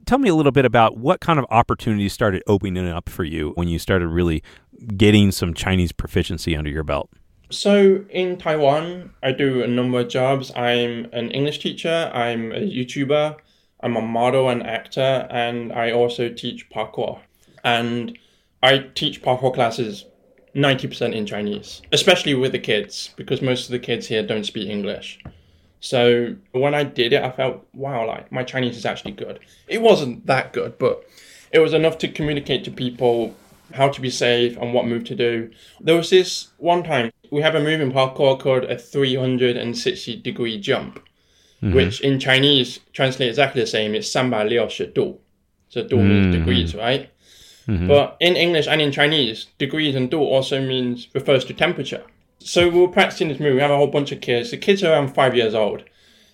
[0.05, 3.53] Tell me a little bit about what kind of opportunities started opening up for you
[3.55, 4.43] when you started really
[4.97, 7.11] getting some Chinese proficiency under your belt.
[7.51, 10.51] So in Taiwan, I do a number of jobs.
[10.55, 13.37] I'm an English teacher, I'm a YouTuber,
[13.81, 17.21] I'm a model and actor, and I also teach parkour.
[17.65, 18.19] And
[18.63, 20.05] I teach parkour classes
[20.55, 24.69] 90% in Chinese, especially with the kids, because most of the kids here don't speak
[24.69, 25.21] English.
[25.81, 29.39] So when I did it, I felt, wow, like my Chinese is actually good.
[29.69, 31.05] It wasn't that good, but
[31.53, 33.35] it was enough to communicate to people
[33.75, 35.51] how to be safe and what move to do.
[35.81, 40.59] There was this one time we have a move in parkour called a 360 degree
[40.59, 41.01] jump,
[41.62, 41.76] mm-hmm.
[41.76, 43.96] which in Chinese translates exactly the same.
[43.96, 45.20] It's 360度.
[45.70, 46.08] So du mm-hmm.
[46.08, 47.10] means degrees, right?
[47.68, 47.88] Mm-hmm.
[47.88, 52.04] But in English and in Chinese, degrees and du also means refers to temperature.
[52.40, 53.56] So we were practicing this move.
[53.56, 54.52] We have a whole bunch of kids.
[54.52, 55.84] The kids are around five years old.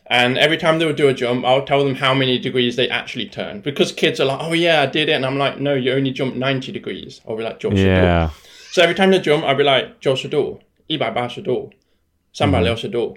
[0.07, 2.89] And every time they would do a jump, I'll tell them how many degrees they
[2.89, 3.61] actually turn.
[3.61, 5.13] Because kids are like, oh yeah, I did it.
[5.13, 7.21] And I'm like, no, you only jumped 90 degrees.
[7.27, 8.31] I'll be like, 90 yeah.
[8.71, 11.71] So every time they jump, I'll be like, 90度,180度,
[12.33, 13.15] 360度.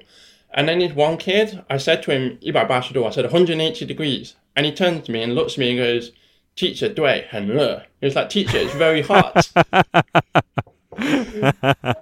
[0.56, 4.34] And then this one kid, I said to him, 180度, I said 180 degrees.
[4.54, 6.12] And he turns to me and looks at me and goes,
[6.56, 7.82] teacher, 对,很热.
[8.00, 9.50] He was like, teacher, it's very hot.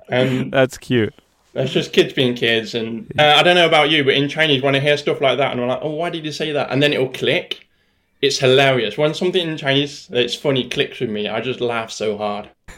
[0.09, 1.15] and That's cute.
[1.55, 4.63] It's just kids being kids, and uh, I don't know about you, but in Chinese,
[4.63, 6.71] when I hear stuff like that, and I'm like, "Oh, why did you say that?"
[6.71, 7.67] and then it'll click.
[8.23, 11.27] It's hilarious when something in Chinese that's funny clicks with me.
[11.27, 12.51] I just laugh so hard.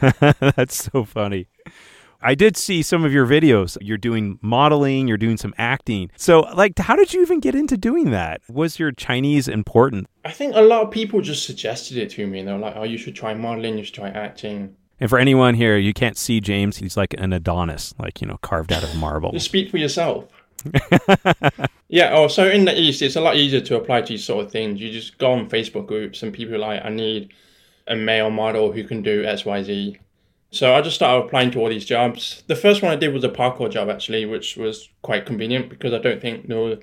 [0.55, 1.47] that's so funny.
[2.20, 3.78] I did see some of your videos.
[3.80, 6.10] You're doing modeling, you're doing some acting.
[6.16, 8.40] So, like, how did you even get into doing that?
[8.48, 10.08] Was your Chinese important?
[10.24, 12.42] I think a lot of people just suggested it to me.
[12.42, 14.74] They were like, oh, you should try modeling, you should try acting.
[15.00, 16.78] And for anyone here, you can't see James.
[16.78, 19.30] He's like an Adonis, like, you know, carved out of marble.
[19.30, 20.24] Just speak for yourself.
[21.88, 24.44] yeah, oh, so in the East, it's a lot easier to apply to these sort
[24.44, 24.80] of things.
[24.80, 27.32] You just go on Facebook groups and people are like, I need
[27.86, 29.98] a male model who can do XYZ.
[30.50, 32.42] So I just started applying to all these jobs.
[32.46, 35.92] The first one I did was a parkour job, actually, which was quite convenient because
[35.92, 36.78] I don't think there were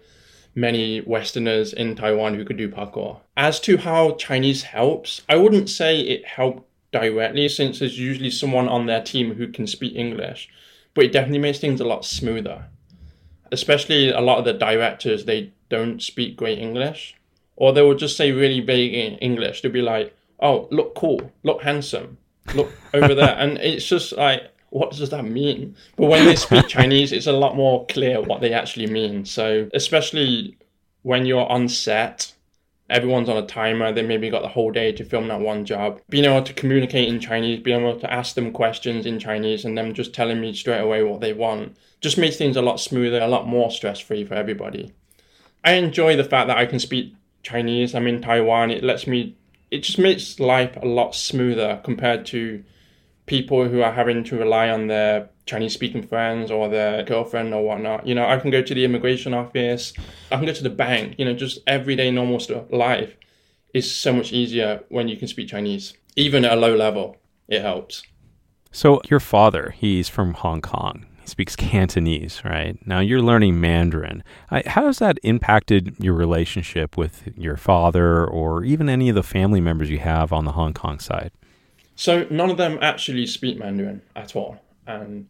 [0.54, 3.22] many Westerners in Taiwan who could do parkour.
[3.36, 8.70] As to how Chinese helps, I wouldn't say it helped directly since there's usually someone
[8.70, 10.48] on their team who can speak English.
[10.94, 12.68] But it definitely makes things a lot smoother.
[13.52, 17.16] Especially a lot of the directors, they don't speak great English.
[17.56, 19.62] Or they will just say really vague English.
[19.62, 22.18] They'll be like, oh, look cool, look handsome,
[22.54, 23.36] look over there.
[23.38, 25.76] And it's just like, what does that mean?
[25.96, 29.26] But when they speak Chinese, it's a lot more clear what they actually mean.
[29.26, 30.58] So, especially
[31.04, 32.34] when you're on set
[32.90, 33.92] everyone's on a timer.
[33.92, 36.02] They maybe got the whole day to film that one job.
[36.10, 39.78] Being able to communicate in Chinese, being able to ask them questions in Chinese, and
[39.78, 43.22] them just telling me straight away what they want just makes things a lot smoother,
[43.22, 44.94] a lot more stress free for everybody.
[45.64, 47.96] I enjoy the fact that I can speak Chinese.
[47.96, 48.70] I'm in Taiwan.
[48.70, 49.36] It lets me,
[49.72, 52.64] it just makes life a lot smoother compared to
[53.26, 57.64] people who are having to rely on their Chinese speaking friends or their girlfriend or
[57.64, 58.06] whatnot.
[58.06, 59.94] You know, I can go to the immigration office,
[60.32, 62.66] I can go to the bank, you know, just everyday normal stuff.
[62.72, 63.16] Life
[63.74, 67.18] is so much easier when you can speak Chinese, even at a low level.
[67.48, 68.04] It helps.
[68.72, 71.06] So, your father, he's from Hong Kong.
[71.26, 72.78] He speaks Cantonese, right?
[72.86, 74.24] Now you're learning Mandarin.
[74.68, 79.60] How has that impacted your relationship with your father or even any of the family
[79.60, 81.32] members you have on the Hong Kong side?
[81.96, 84.62] So, none of them actually speak Mandarin at all.
[84.86, 85.28] And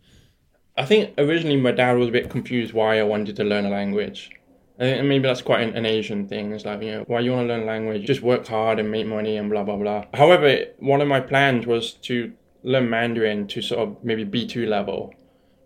[0.75, 3.69] I think originally my dad was a bit confused why I wanted to learn a
[3.69, 4.31] language.
[4.77, 6.51] And maybe that's quite an, an, Asian thing.
[6.51, 8.05] It's like, you know, why you want to learn a language?
[8.05, 10.03] Just work hard and make money and blah, blah, blah.
[10.13, 12.33] However, one of my plans was to
[12.63, 15.13] learn Mandarin to sort of maybe B2 level,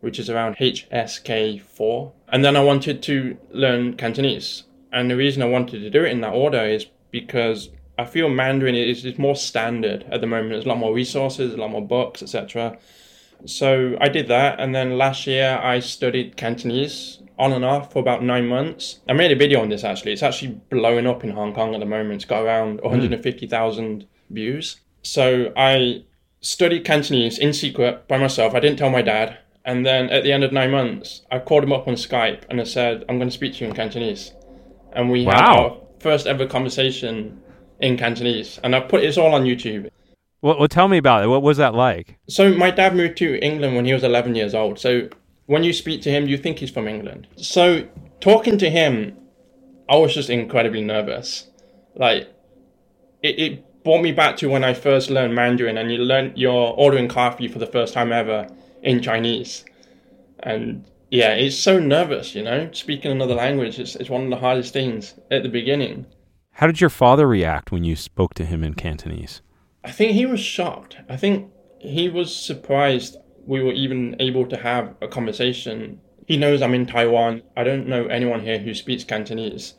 [0.01, 2.11] which is around HSK4.
[2.29, 4.63] And then I wanted to learn Cantonese.
[4.91, 8.29] And the reason I wanted to do it in that order is because I feel
[8.29, 10.51] Mandarin is, is more standard at the moment.
[10.51, 12.77] There's a lot more resources, a lot more books, etc
[13.45, 17.99] so I did that, and then last year I studied Cantonese on and off for
[17.99, 18.99] about nine months.
[19.07, 20.13] I made a video on this actually.
[20.13, 22.15] It's actually blowing up in Hong Kong at the moment.
[22.15, 22.87] It's got around hmm.
[22.87, 24.81] 150,000 views.
[25.03, 26.03] So I
[26.41, 28.53] studied Cantonese in secret by myself.
[28.53, 29.37] I didn't tell my dad.
[29.69, 32.59] And then at the end of nine months, I called him up on Skype and
[32.59, 34.33] I said, I'm going to speak to you in Cantonese.
[34.93, 35.33] And we wow.
[35.33, 37.39] had our first ever conversation
[37.79, 38.59] in Cantonese.
[38.63, 39.91] And I put it all on YouTube.
[40.41, 41.27] Well, well, tell me about it.
[41.27, 42.17] What was that like?
[42.27, 44.79] So my dad moved to England when he was 11 years old.
[44.79, 45.07] So
[45.45, 47.27] when you speak to him, you think he's from England.
[47.35, 47.87] So
[48.21, 49.15] talking to him,
[49.87, 51.47] I was just incredibly nervous.
[51.93, 52.27] Like
[53.21, 56.73] it, it brought me back to when I first learned Mandarin, and you learn you're
[56.75, 58.47] ordering coffee for the first time ever
[58.81, 59.65] in Chinese,
[60.39, 62.35] and yeah, it's so nervous.
[62.35, 66.05] You know, speaking another language is it's one of the hardest things at the beginning.
[66.53, 69.41] How did your father react when you spoke to him in Cantonese?
[69.83, 70.97] I think he was shocked.
[71.07, 73.15] I think he was surprised
[73.45, 76.01] we were even able to have a conversation.
[76.27, 77.41] He knows I'm in Taiwan.
[77.55, 79.73] I don't know anyone here who speaks Cantonese.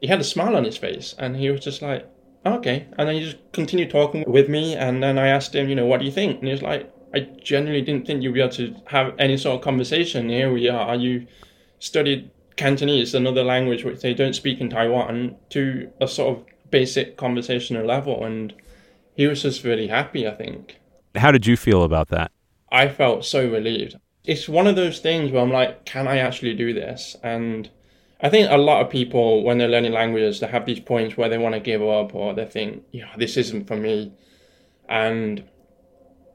[0.00, 2.08] He had a smile on his face and he was just like,
[2.44, 2.88] okay.
[2.98, 4.74] And then he just continued talking with me.
[4.74, 6.38] And then I asked him, you know, what do you think?
[6.38, 9.56] And he was like, I genuinely didn't think you'd be able to have any sort
[9.56, 10.28] of conversation.
[10.28, 10.94] Here we are.
[10.94, 11.26] You
[11.78, 17.16] studied Cantonese, another language which they don't speak in Taiwan, to a sort of basic
[17.16, 18.24] conversational level.
[18.24, 18.54] And
[19.14, 20.78] he was just really happy, I think.
[21.14, 22.30] How did you feel about that?
[22.70, 23.96] I felt so relieved.
[24.24, 27.16] It's one of those things where I'm like, can I actually do this?
[27.22, 27.68] And
[28.20, 31.28] I think a lot of people, when they're learning languages, they have these points where
[31.28, 34.12] they want to give up or they think, yeah, this isn't for me.
[34.88, 35.44] And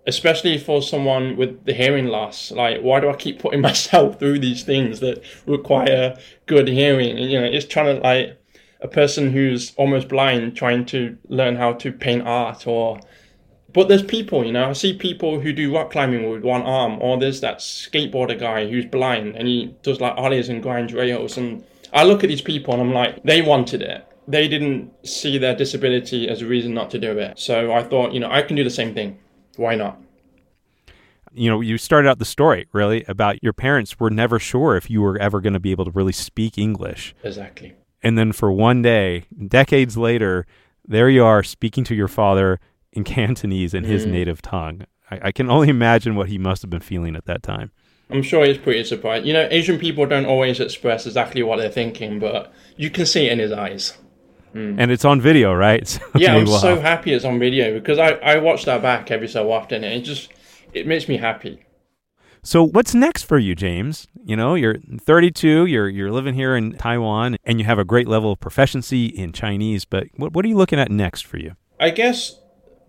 [0.08, 4.40] especially for someone with the hearing loss, like, why do I keep putting myself through
[4.40, 7.18] these things that require good hearing?
[7.18, 8.42] And, you know, it's trying to like
[8.82, 13.00] a person who's almost blind trying to learn how to paint art or
[13.74, 16.98] but there's people, you know, I see people who do rock climbing with one arm,
[17.00, 21.38] or there's that skateboarder guy who's blind and he does like ollies and grinds rails.
[21.38, 24.04] And I look at these people and I'm like, they wanted it.
[24.28, 27.38] They didn't see their disability as a reason not to do it.
[27.38, 29.20] So I thought, you know, I can do the same thing.
[29.58, 30.00] Why not?
[31.34, 34.90] You know, you started out the story really about your parents were never sure if
[34.90, 37.14] you were ever going to be able to really speak English.
[37.24, 37.76] Exactly.
[38.02, 40.46] And then for one day, decades later,
[40.88, 42.60] there you are speaking to your father
[42.94, 44.12] in Cantonese in his Mm.
[44.12, 44.86] native tongue.
[45.12, 47.72] I, I can only imagine what he must have been feeling at that time.
[48.10, 49.26] I'm sure he's pretty surprised.
[49.26, 53.26] You know, Asian people don't always express exactly what they're thinking, but you can see
[53.28, 53.98] it in his eyes.
[54.54, 54.76] Mm.
[54.80, 55.88] And it's on video, right?
[55.88, 58.82] So Yeah, I'm we'll so have- happy it's on video because I, I watch that
[58.82, 60.30] back every so often and it just
[60.74, 61.64] it makes me happy.
[62.44, 64.08] So what's next for you, James?
[64.24, 68.08] You know, you're 32, you're you're living here in Taiwan, and you have a great
[68.08, 69.84] level of proficiency in Chinese.
[69.86, 71.56] But what what are you looking at next for you?
[71.80, 72.40] I guess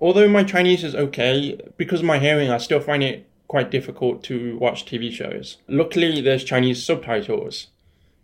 [0.01, 4.23] although my Chinese is okay, because of my hearing, I still find it quite difficult
[4.25, 5.57] to watch TV shows.
[5.67, 7.69] Luckily, there's Chinese subtitles,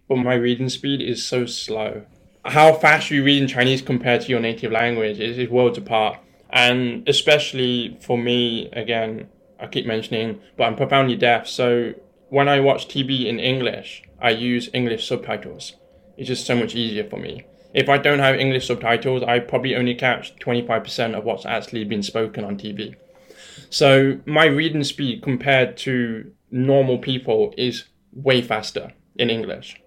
[0.08, 2.04] but my reading speed is so slow.
[2.44, 6.18] How fast you read in Chinese compared to your native language is, is worlds apart.
[6.50, 9.28] And especially for me, again,
[9.58, 11.46] I keep mentioning, but I'm profoundly deaf.
[11.48, 11.94] So
[12.28, 15.74] when I watch TV in English, I use English subtitles.
[16.16, 17.44] It's just so much easier for me.
[17.72, 22.02] If I don't have English subtitles, I probably only catch 25% of what's actually been
[22.02, 22.94] spoken on TV.
[23.70, 29.80] So my reading speed compared to normal people is way faster in English.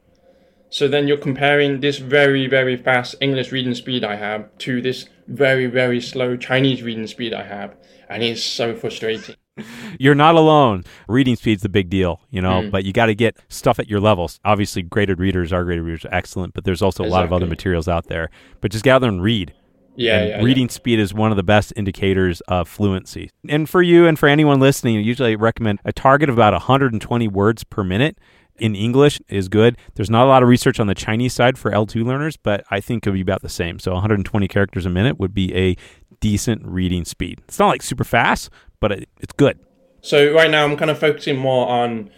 [0.70, 5.08] So then you're comparing this very, very fast English reading speed I have to this
[5.28, 7.76] very, very slow Chinese reading speed I have.
[8.10, 9.36] And it's so frustrating.
[10.00, 10.84] You're not alone.
[11.08, 12.72] Reading speed's the big deal, you know, Mm.
[12.72, 14.40] but you got to get stuff at your levels.
[14.46, 17.48] Obviously, graded readers, our graded readers are excellent, but there's also a lot of other
[17.48, 18.30] materials out there.
[18.62, 19.54] But just gather and read.
[19.96, 23.32] Yeah, yeah, reading speed is one of the best indicators of fluency.
[23.50, 27.28] And for you and for anyone listening, I usually recommend a target of about 120
[27.28, 28.20] words per minute
[28.60, 29.78] in English is good.
[29.96, 32.80] There's not a lot of research on the Chinese side for L2 learners, but I
[32.80, 33.80] think it would be about the same.
[33.80, 35.76] So 120 characters a minute would be a
[36.20, 37.42] decent reading speed.
[37.48, 38.50] It's not like super fast,
[38.80, 39.60] but it, it's good.
[40.02, 42.10] So right now I'm kind of focusing more on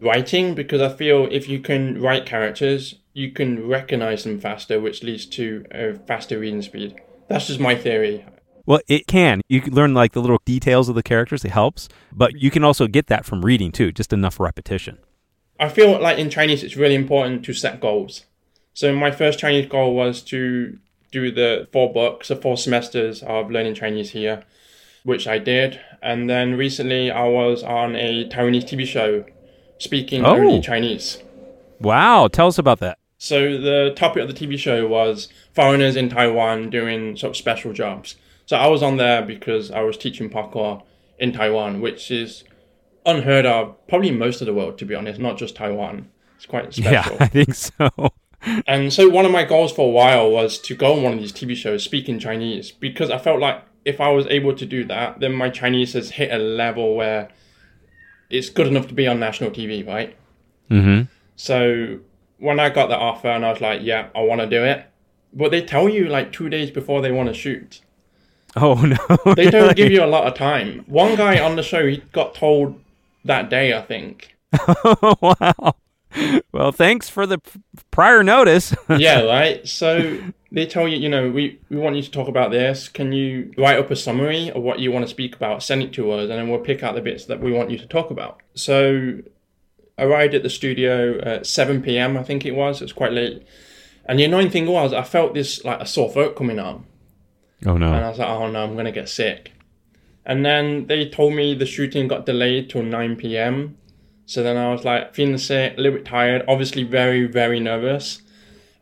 [0.00, 5.02] writing because I feel if you can write characters, you can recognize them faster, which
[5.02, 7.00] leads to a faster reading speed.
[7.28, 8.26] That's just my theory.
[8.66, 9.42] Well, it can.
[9.48, 11.44] You can learn like the little details of the characters.
[11.44, 14.98] It helps, but you can also get that from reading too, just enough repetition.
[15.58, 18.24] I feel like in Chinese it's really important to set goals.
[18.72, 20.78] So my first Chinese goal was to
[21.12, 24.42] do the four books, the four semesters of learning Chinese here,
[25.04, 25.78] which I did.
[26.02, 29.24] And then recently I was on a Taiwanese TV show
[29.78, 30.34] speaking Oh.
[30.36, 31.22] only Chinese.
[31.80, 32.98] Wow, tell us about that.
[33.18, 37.72] So the topic of the TV show was foreigners in Taiwan doing sort of special
[37.72, 38.16] jobs.
[38.46, 40.82] So I was on there because I was teaching parkour
[41.18, 42.44] in Taiwan, which is
[43.06, 46.08] unheard of, probably most of the world, to be honest, not just Taiwan.
[46.36, 46.92] It's quite special.
[46.92, 47.16] Yeah.
[47.20, 47.90] I think so.
[48.66, 51.18] And so one of my goals for a while was to go on one of
[51.18, 54.84] these TV shows speaking Chinese because I felt like if I was able to do
[54.84, 57.30] that, then my Chinese has hit a level where
[58.28, 60.14] it's good enough to be on national TV, right?
[60.70, 61.04] Mm-hmm.
[61.36, 62.00] So
[62.36, 64.84] when I got the offer and I was like, yeah, I want to do it.
[65.32, 67.80] But they tell you like two days before they want to shoot.
[68.56, 69.74] Oh no, They don't Really?
[69.74, 70.84] give you a lot of time.
[70.86, 72.78] One guy on the show, he got told
[73.24, 74.36] that day, I think.
[75.20, 75.74] wow.
[76.52, 77.40] Well, thanks for the
[77.90, 78.74] prior notice.
[78.98, 79.66] yeah, right.
[79.66, 80.20] So
[80.52, 82.88] they tell you, you know, we, we want you to talk about this.
[82.88, 85.62] Can you write up a summary of what you want to speak about?
[85.62, 87.78] Send it to us, and then we'll pick out the bits that we want you
[87.78, 88.40] to talk about.
[88.54, 89.18] So
[89.98, 92.16] I arrived at the studio at 7 p.m.
[92.16, 92.80] I think it was.
[92.80, 93.44] It was quite late.
[94.06, 96.86] And the annoying thing was, I felt this like a sore throat coming on,
[97.66, 97.86] oh no.
[97.86, 98.04] and.
[98.04, 99.53] I was like, oh no, I'm gonna get sick.
[100.26, 103.76] And then they told me the shooting got delayed till 9 p.m.
[104.26, 108.22] So then I was like feeling sick, a little bit tired, obviously very, very nervous.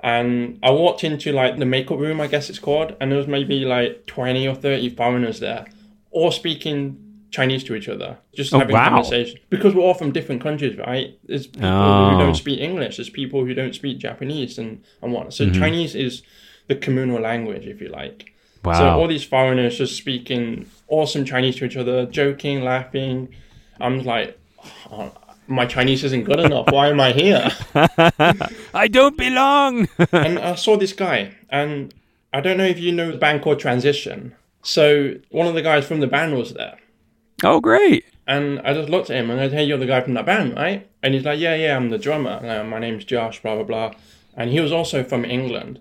[0.01, 3.27] And I walked into like the makeup room, I guess it's called, and there was
[3.29, 5.67] maybe like 20 or 30 foreigners there,
[6.11, 6.99] all speaking
[7.31, 8.91] Chinese to each other, just Oh, having wow.
[8.91, 9.39] conversation.
[9.49, 11.17] Because we're all from different countries, right?
[11.25, 12.11] There's people Oh.
[12.11, 15.33] who don't speak English, there's people who don't speak Japanese and, and whatnot.
[15.33, 15.55] Mm-hmm.
[15.55, 16.23] So Chinese is
[16.69, 18.33] the communal language, if you like.
[18.65, 18.73] Wow.
[18.75, 23.35] So all these foreigners just speaking awesome Chinese to each other, joking, laughing.
[23.81, 24.39] I'm like,
[24.91, 25.11] oh,
[25.49, 26.67] my Chinese isn't good enough.
[26.71, 27.51] Why am I here?
[28.75, 29.89] I don't belong.
[30.13, 31.93] and I saw this guy, and
[32.33, 34.35] I don't know if you know the band called Transition.
[34.63, 36.79] So one of the guys from the band was there.
[37.43, 38.05] oh, great.
[38.27, 40.27] And I just looked at him and I said, Hey, you're the guy from that
[40.27, 40.89] band, right?
[41.03, 42.41] And he's like, Yeah, yeah, I'm the drummer.
[42.47, 43.93] Uh, my name's Josh, blah, blah, blah.
[44.37, 45.81] And he was also from England.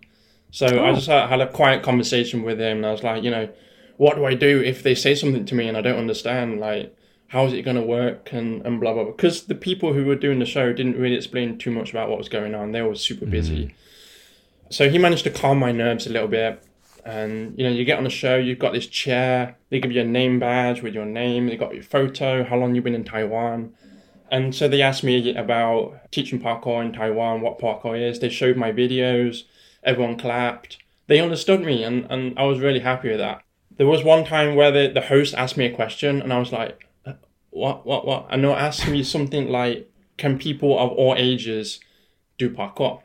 [0.49, 2.77] So I just uh, had a quiet conversation with him.
[2.77, 3.49] And I was like, You know,
[4.01, 6.59] what do I do if they say something to me and I don't understand?
[6.59, 6.91] Like,
[7.27, 8.33] how is it going to work?
[8.33, 9.11] And, and blah, blah, blah.
[9.11, 12.17] Because the people who were doing the show didn't really explain too much about what
[12.17, 12.71] was going on.
[12.71, 13.29] They were super mm.
[13.29, 13.75] busy.
[14.71, 16.63] So he managed to calm my nerves a little bit.
[17.05, 20.01] And you know, you get on the show, you've got this chair, they give you
[20.01, 23.03] a name badge with your name, they got your photo, how long you've been in
[23.03, 23.71] Taiwan.
[24.31, 28.17] And so they asked me about teaching parkour in Taiwan, what parkour is.
[28.17, 29.43] They showed my videos,
[29.83, 30.79] everyone clapped.
[31.05, 33.43] They understood me and, and I was really happy with that.
[33.81, 36.51] There was one time where the, the host asked me a question and I was
[36.51, 37.13] like, "Uh,
[37.49, 38.27] what, what, what?
[38.29, 41.79] And they asked me something like, can people of all ages
[42.37, 43.01] do parkour?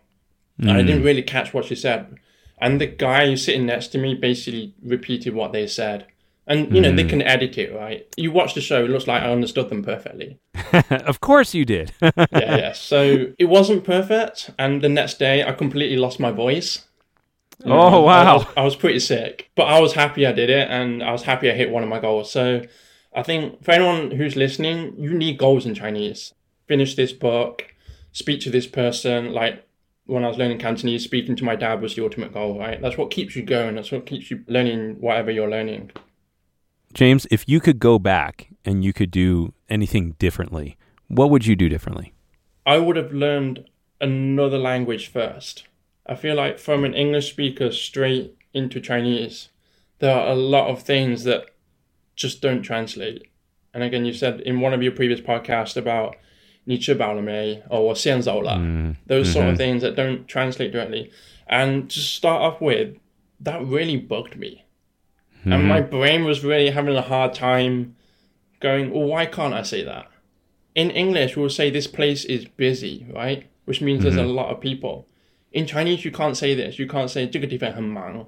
[0.58, 2.18] And I didn't really catch what she said.
[2.58, 6.08] And the guy sitting next to me basically repeated what they said.
[6.46, 8.06] And, you know, they can edit it, right?
[8.18, 10.38] You watch the show, it looks like I understood them perfectly.
[10.90, 11.94] of course you did.
[12.02, 12.72] Yeah, yeah.
[12.72, 14.50] So it wasn't perfect.
[14.58, 16.84] And the next day, I completely lost my voice.
[17.64, 18.38] Oh, I wow.
[18.38, 21.22] was, I was pretty sick, but I was happy I did it, and I was
[21.22, 22.30] happy I hit one of my goals.
[22.30, 22.62] So
[23.14, 26.34] I think for anyone who's listening, you need goals in Chinese.
[26.66, 27.64] Finish this book,
[28.12, 29.32] speak to this person.
[29.32, 29.66] Like
[30.06, 32.80] when I was learning Cantonese, speaking to my dad was the ultimate goal, right?
[32.80, 33.74] That's what keeps you going.
[33.74, 35.92] That's what keeps you learning whatever you're learning.
[36.94, 40.76] James, if you could go back and you could do anything differently,
[41.08, 42.14] what would you do differently?
[42.64, 43.64] I would have learned
[44.00, 45.66] another language first.
[46.05, 49.49] I feel like from an English speaker straight into Chinese,
[49.99, 51.45] there are a lot of things that
[52.15, 53.29] just don't translate.
[53.73, 56.15] And again, you said in one of your previous podcasts about
[56.65, 58.57] 你吃饱了没 or 我先走了,
[59.07, 61.09] those sort of things that don't translate directly.
[61.47, 62.97] And to start off with,
[63.43, 64.65] that really bugged me.
[65.43, 67.95] And my brain was really having a hard time
[68.59, 70.07] going, well, why can't I say that?
[70.75, 73.49] In English, we'll say this place is busy, right?
[73.65, 75.07] Which means there's a lot of people.
[75.51, 76.79] In Chinese, you can't say this.
[76.79, 78.25] You can't say 这个地方很忙.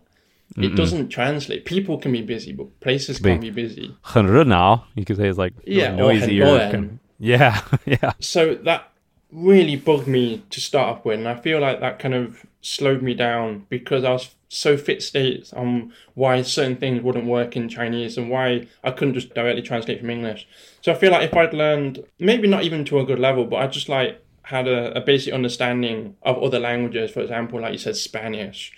[0.58, 1.64] It doesn't translate.
[1.66, 3.92] People can be busy, but places can't be busy.
[4.02, 4.88] 很热闹.
[4.94, 6.72] You could say it's like really Yeah, or noisy 很 or 多人.
[6.72, 8.12] kind- yeah, yeah.
[8.20, 8.92] So that
[9.32, 13.02] really bugged me to start off with, and I feel like that kind of slowed
[13.02, 18.18] me down because I was so fixated on why certain things wouldn't work in Chinese
[18.18, 20.46] and why I couldn't just directly translate from English.
[20.82, 23.56] So I feel like if I'd learned, maybe not even to a good level, but
[23.58, 27.79] I just like had a, a basic understanding of other languages, for example, like you
[27.79, 28.73] said, Spanish.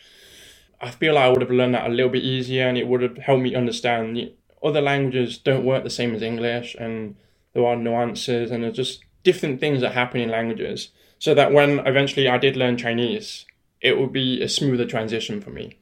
[0.80, 3.02] I feel like I would have learned that a little bit easier and it would
[3.02, 7.14] have helped me understand the other languages don't work the same as English and
[7.52, 10.90] there are nuances and there's just different things that happen in languages.
[11.20, 13.46] So that when eventually I did learn Chinese,
[13.80, 15.78] it would be a smoother transition for me.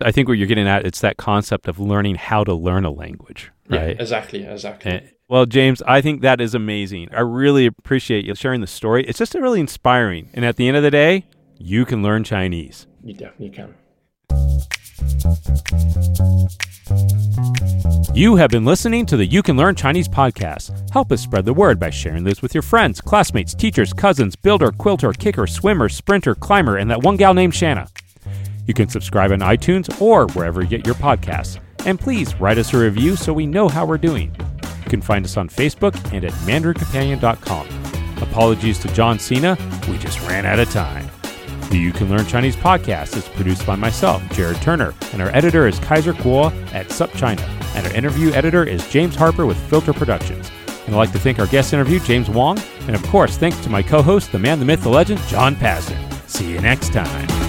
[0.00, 2.90] I think what you're getting at it's that concept of learning how to learn a
[2.90, 4.00] language, Yeah, right?
[4.00, 4.92] exactly, exactly.
[4.92, 5.00] Eh,
[5.30, 7.10] Well, James, I think that is amazing.
[7.12, 9.04] I really appreciate you sharing the story.
[9.04, 10.28] It's just really inspiring.
[10.34, 11.24] And at the end of the day,
[11.56, 12.88] you can learn Chinese.
[13.04, 13.76] You definitely can.
[18.12, 20.90] You have been listening to the You Can Learn Chinese podcast.
[20.90, 24.72] Help us spread the word by sharing this with your friends, classmates, teachers, cousins, builder,
[24.72, 27.86] quilter, kicker, swimmer, sprinter, climber, and that one gal named Shanna.
[28.66, 31.60] You can subscribe on iTunes or wherever you get your podcasts.
[31.86, 34.34] And please write us a review so we know how we're doing.
[34.90, 38.22] You can find us on Facebook and at mandarincompanion.com.
[38.24, 39.56] Apologies to John Cena,
[39.88, 41.08] we just ran out of time.
[41.70, 45.68] The You Can Learn Chinese podcast is produced by myself, Jared Turner, and our editor
[45.68, 47.40] is Kaiser Kuo at SupChina,
[47.76, 50.50] and our interview editor is James Harper with Filter Productions.
[50.86, 53.70] And I'd like to thank our guest interview, James Wong, and of course, thanks to
[53.70, 56.28] my co host, the man, the myth, the legend, John Pasden.
[56.28, 57.39] See you next time.